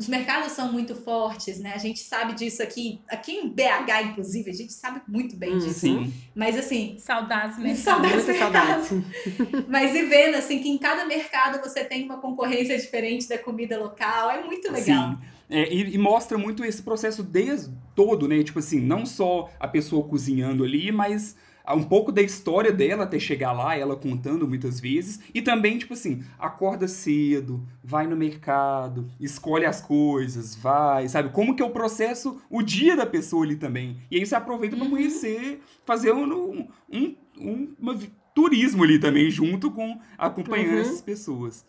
[0.00, 1.72] os mercados são muito fortes, né?
[1.74, 5.58] A gente sabe disso aqui, aqui em BH, inclusive, a gente sabe muito bem Hum,
[5.58, 5.80] disso.
[5.80, 6.10] Sim.
[6.34, 7.84] Mas, assim, Saudades mesmo.
[7.84, 8.82] Saudades Muita mercado.
[8.82, 9.06] saudade.
[9.68, 13.78] Mas e vendo, assim, que em cada mercado você tem uma concorrência diferente da comida
[13.78, 15.10] local, é muito legal.
[15.10, 15.18] Sim.
[15.50, 18.42] É, e, e mostra muito esse processo desde todo, né?
[18.42, 21.36] Tipo assim, não só a pessoa cozinhando ali, mas
[21.74, 25.20] um pouco da história dela até chegar lá, ela contando muitas vezes.
[25.34, 31.30] E também, tipo assim, acorda cedo, vai no mercado, escolhe as coisas, vai, sabe?
[31.30, 33.96] Como que é o processo, o dia da pessoa ali também.
[34.10, 37.98] E aí você aproveita pra conhecer, fazer um, um, um uma
[38.34, 40.80] turismo ali também, junto com acompanhando Uhum.
[40.80, 41.64] essas pessoas.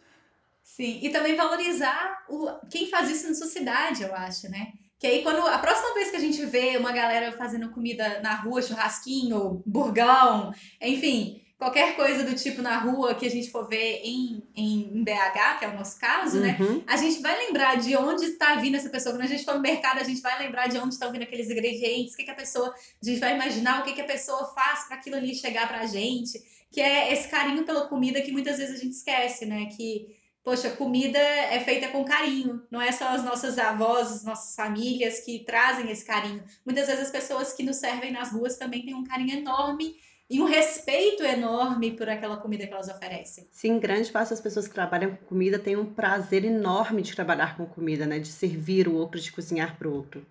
[0.64, 4.74] Sim, e também valorizar o, quem faz isso na sua cidade, eu acho, né?
[5.02, 8.36] Que aí, quando a próxima vez que a gente vê uma galera fazendo comida na
[8.36, 14.02] rua, churrasquinho, burgão, enfim, qualquer coisa do tipo na rua que a gente for ver
[14.04, 16.56] em, em, BH, que é o nosso caso, né?
[16.60, 16.84] Uhum.
[16.86, 19.16] A gente vai lembrar de onde está vindo essa pessoa.
[19.16, 21.50] Quando a gente for no mercado, a gente vai lembrar de onde estão vindo aqueles
[21.50, 22.72] ingredientes, o que, que a pessoa.
[22.72, 25.88] A gente vai imaginar o que, que a pessoa faz para aquilo ali chegar pra
[25.88, 26.40] gente.
[26.72, 29.66] Que é esse carinho pela comida que muitas vezes a gente esquece, né?
[29.66, 32.62] Que, poxa, comida é feita com carinho.
[32.70, 36.44] Não é só as nossas avós, as nossas famílias que trazem esse carinho.
[36.66, 39.96] Muitas vezes as pessoas que nos servem nas ruas também têm um carinho enorme
[40.30, 43.46] e um respeito enorme por aquela comida que elas oferecem.
[43.52, 47.58] Sim, grande parte das pessoas que trabalham com comida têm um prazer enorme de trabalhar
[47.58, 48.18] com comida, né?
[48.18, 50.26] De servir o outro, de cozinhar pro outro.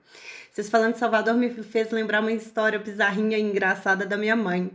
[0.50, 4.70] Vocês falando de Salvador me fez lembrar uma história bizarrinha e engraçada da minha mãe.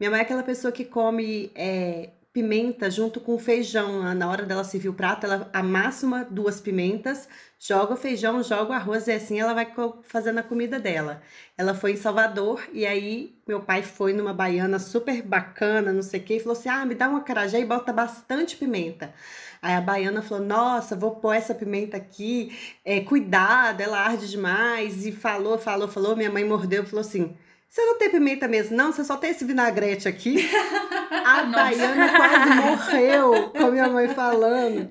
[0.00, 4.02] Minha mãe é aquela pessoa que come é, pimenta junto com feijão.
[4.02, 7.28] Ah, Na hora dela servir o prato, ela amassa uma, duas pimentas,
[7.60, 9.72] joga o feijão, joga o arroz e assim ela vai
[10.02, 11.22] fazendo a comida dela.
[11.56, 16.18] Ela foi em Salvador e aí meu pai foi numa baiana super bacana, não sei
[16.18, 19.14] o que, e falou assim: ah, me dá uma carajé e bota bastante pimenta.
[19.62, 22.52] Aí a baiana falou: Nossa, vou pôr essa pimenta aqui,
[22.84, 25.06] é, cuidado, ela arde demais.
[25.06, 26.16] E falou, falou, falou.
[26.16, 27.36] Minha mãe mordeu e falou assim:
[27.68, 28.92] Você não tem pimenta mesmo, não?
[28.92, 30.48] Você só tem esse vinagrete aqui?
[31.10, 34.90] A baiana quase morreu com a minha mãe falando.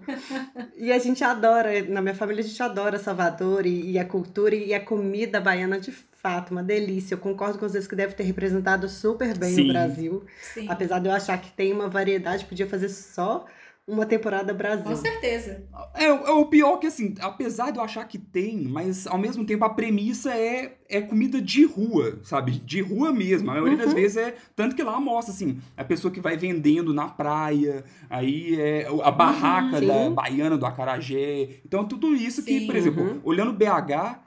[0.76, 4.56] E a gente adora, na minha família a gente adora Salvador e, e a cultura
[4.56, 7.16] e a comida baiana de fato, uma delícia.
[7.16, 9.70] Eu concordo com vocês que deve ter representado super bem Sim.
[9.70, 10.26] o Brasil.
[10.42, 10.68] Sim.
[10.70, 13.46] Apesar de eu achar que tem uma variedade, podia fazer só
[13.86, 14.86] uma temporada Brasil.
[14.86, 15.66] Com certeza.
[15.94, 19.46] É, é o pior que, assim, apesar de eu achar que tem, mas ao mesmo
[19.46, 22.52] tempo a premissa é, é comida de rua, sabe?
[22.54, 23.50] De rua mesmo.
[23.52, 23.96] A maioria das Uhum.
[23.96, 24.36] vezes é.
[24.56, 29.12] Tanto que lá mostra, assim, a pessoa que vai vendendo na praia, aí é a
[29.12, 29.88] barraca Sim.
[29.88, 31.50] da baiana do acarajé.
[31.66, 32.66] Então, tudo isso que, Sim.
[32.66, 33.20] por exemplo, Uhum.
[33.24, 34.20] olhando BH,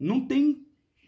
[0.00, 0.63] não tem.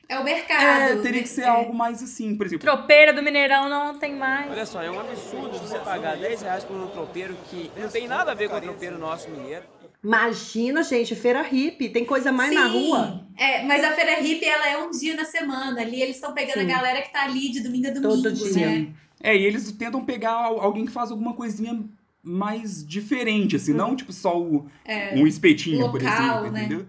[0.09, 0.63] É o mercado.
[0.63, 1.49] É, teria que ser É.
[1.49, 2.65] algo mais assim, por exemplo.
[2.65, 4.51] Tropeira do Mineirão não tem mais.
[4.51, 8.07] Olha só, é um absurdo você pagar 10 reais por um tropeiro que não tem
[8.07, 9.65] nada a ver com o tropeiro nosso mineiro.
[10.05, 12.73] Imagina, gente, feira hippie, tem coisa mais na Sim.
[12.89, 13.27] rua.
[13.37, 15.81] É, mas a feira hippie, ela é um dia na semana.
[15.81, 16.71] Ali eles estão pegando Sim.
[16.73, 18.67] a galera que tá ali de domingo a domingo, Todo dia.
[18.69, 18.89] né?
[19.21, 21.83] É, e eles tentam pegar al- alguém que faz alguma coisinha
[22.23, 24.69] mais diferente, assim, não tipo só o,
[25.15, 26.07] um espetinho, por Hum.
[26.07, 26.61] É, local, exemplo, né?
[26.65, 26.87] entendeu?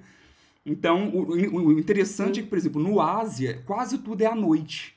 [0.70, 4.36] Então, o, o- o interessante é que, por exemplo, no Ásia, quase tudo é à
[4.36, 4.95] noite,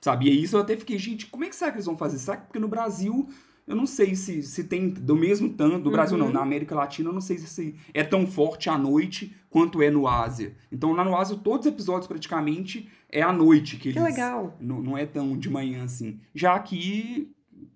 [0.00, 0.28] sabe?
[0.28, 2.18] E isso eu até fiquei, gente, como é que será que eles vão fazer?
[2.18, 3.28] Será que porque no Brasil,
[3.66, 6.24] eu não sei se, se tem do mesmo tanto, do Brasil Uhum.
[6.24, 9.90] não, na América Latina, eu não sei se é tão forte à noite quanto é
[9.90, 10.56] no Ásia.
[10.72, 14.02] Então, lá no Ásia, todos os episódios praticamente é à noite que Que eles...
[14.02, 14.56] legal.
[14.60, 16.18] Não, não é tão de manhã assim.
[16.34, 17.30] Já aqui,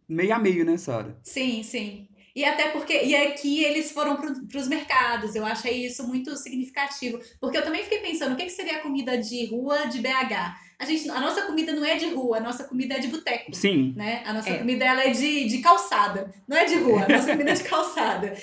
[0.08, 1.16] meio a meio, né, Sara?
[1.22, 2.05] Sim, sim.
[2.36, 3.02] E até porque.
[3.02, 5.34] E aqui eles foram para os mercados.
[5.34, 7.18] Eu achei isso muito significativo.
[7.40, 10.66] Porque eu também fiquei pensando, o que, que seria a comida de rua de BH?
[10.78, 13.54] A, gente, a nossa comida não é de rua, a nossa comida é de boteco.
[13.54, 13.94] Sim.
[13.96, 14.22] Né?
[14.26, 14.58] A nossa É.
[14.58, 17.64] comida ela é de, de calçada, não é de rua, a nossa comida é de
[17.64, 18.36] calçada.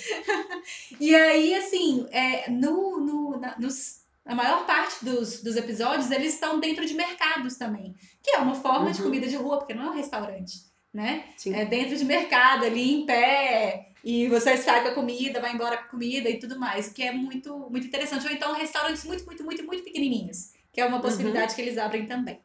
[1.00, 6.34] e aí, assim, é, no, no, na, nos, a maior parte dos, dos episódios eles
[6.34, 9.06] estão dentro de mercados também, que é uma forma de Uhum.
[9.06, 10.54] comida de rua, porque não é um restaurante,
[10.94, 11.26] né?
[11.36, 11.56] Sim.
[11.56, 15.78] É dentro de mercado, ali em pé, e você sai com a comida, vai embora
[15.78, 18.28] com a comida e tudo mais, que é muito, muito interessante.
[18.28, 22.06] Ou então restaurantes muito, muito, muito, muito pequenininhos, que é uma possibilidade que eles abrem
[22.06, 22.40] também.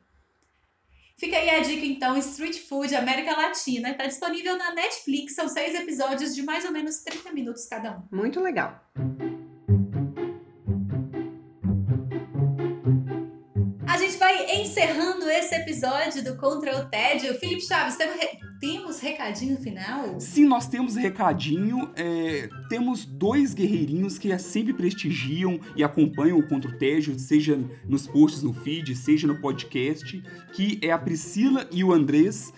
[1.16, 3.90] Fica aí a dica, então, Street Food América Latina.
[3.90, 8.16] Está disponível na Netflix, são seis episódios de mais ou menos 30 minutos cada um.
[8.16, 8.80] Muito legal.
[14.78, 17.34] Encerrando esse episódio do Contra o Tédio.
[17.34, 20.20] Felipe Chaves, temos, re- temos recadinho final?
[20.20, 21.90] Sim, nós temos recadinho.
[21.96, 27.58] é, temos dois guerreirinhos que sempre prestigiam e acompanham o Contra o Tédio, seja
[27.88, 30.22] nos posts no feed, seja no podcast,
[30.52, 32.52] que é a Priscila e o Andrés,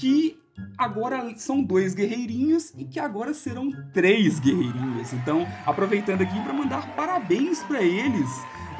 [0.00, 0.36] que
[0.76, 5.12] agora são dois guerreirinhos e que agora serão três guerreirinhos.
[5.12, 8.28] Então, aproveitando aqui para mandar parabéns para eles.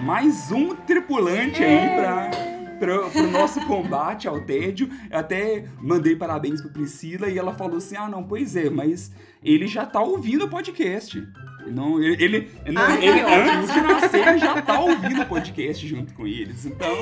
[0.00, 4.89] Mais um tripulante aí para pro, pro nosso combate ao tédio.
[5.11, 9.11] Eu até mandei parabéns pra Priscila e ela falou assim: ah, não, pois é, mas
[9.43, 11.27] ele já tá ouvindo o podcast.
[11.66, 13.51] Não, ele, ele, não, Ah, ele que ótimo.
[13.59, 16.64] antes de nascer já tá ouvindo o podcast junto com eles.
[16.64, 16.95] Então,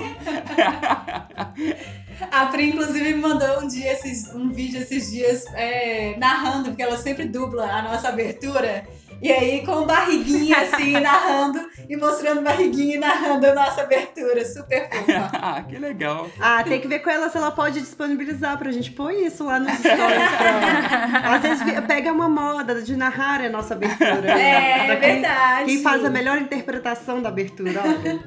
[2.30, 6.82] A Pri, inclusive, me mandou um dia, esses, um vídeo esses dias é, narrando, porque
[6.82, 8.86] ela sempre dubla a nossa abertura.
[9.24, 11.58] E aí, com barriguinha assim, narrando
[11.88, 14.44] e mostrando barriguinha e narrando a nossa abertura.
[14.44, 15.30] Super fofa.
[15.40, 16.28] ah, que legal.
[16.38, 19.58] Ah, tem que ver com ela se ela pode disponibilizar pra gente pôr isso lá
[19.58, 19.96] nos stories.
[20.36, 21.20] Pra...
[21.36, 24.30] Às vezes pega uma moda de narrar a nossa abertura.
[24.30, 25.64] É, quem- verdade.
[25.64, 28.20] Quem faz a melhor interpretação da abertura, olha.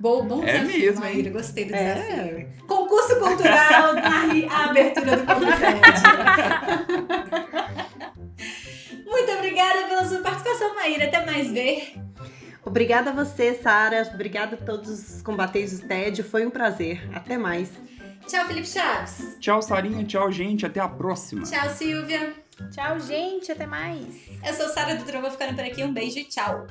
[0.00, 1.30] Bom, bom É desafio, mesmo, Maíra.
[1.30, 1.94] Gostei do É.
[1.94, 2.48] desafio.
[2.66, 6.02] Concurso cultural, narre a abertura do podcast.
[9.08, 11.06] Muito obrigada pela sua participação, Maíra.
[11.06, 11.94] Até mais ver.
[12.64, 14.08] Obrigada a você, Sara.
[14.12, 16.22] Obrigada a todos os combatentes do tédio.
[16.22, 17.08] Foi um prazer.
[17.14, 17.70] Até mais.
[18.26, 19.36] Tchau, Felipe Chaves.
[19.40, 20.04] Tchau, Sarinha.
[20.04, 20.66] Tchau, gente.
[20.66, 21.44] Até a próxima.
[21.44, 22.34] Tchau, Silvia.
[22.70, 23.50] Tchau, gente.
[23.50, 24.28] Até mais.
[24.46, 25.82] Eu sou Sara do Trova ficando por aqui.
[25.82, 26.66] Um beijo e tchau.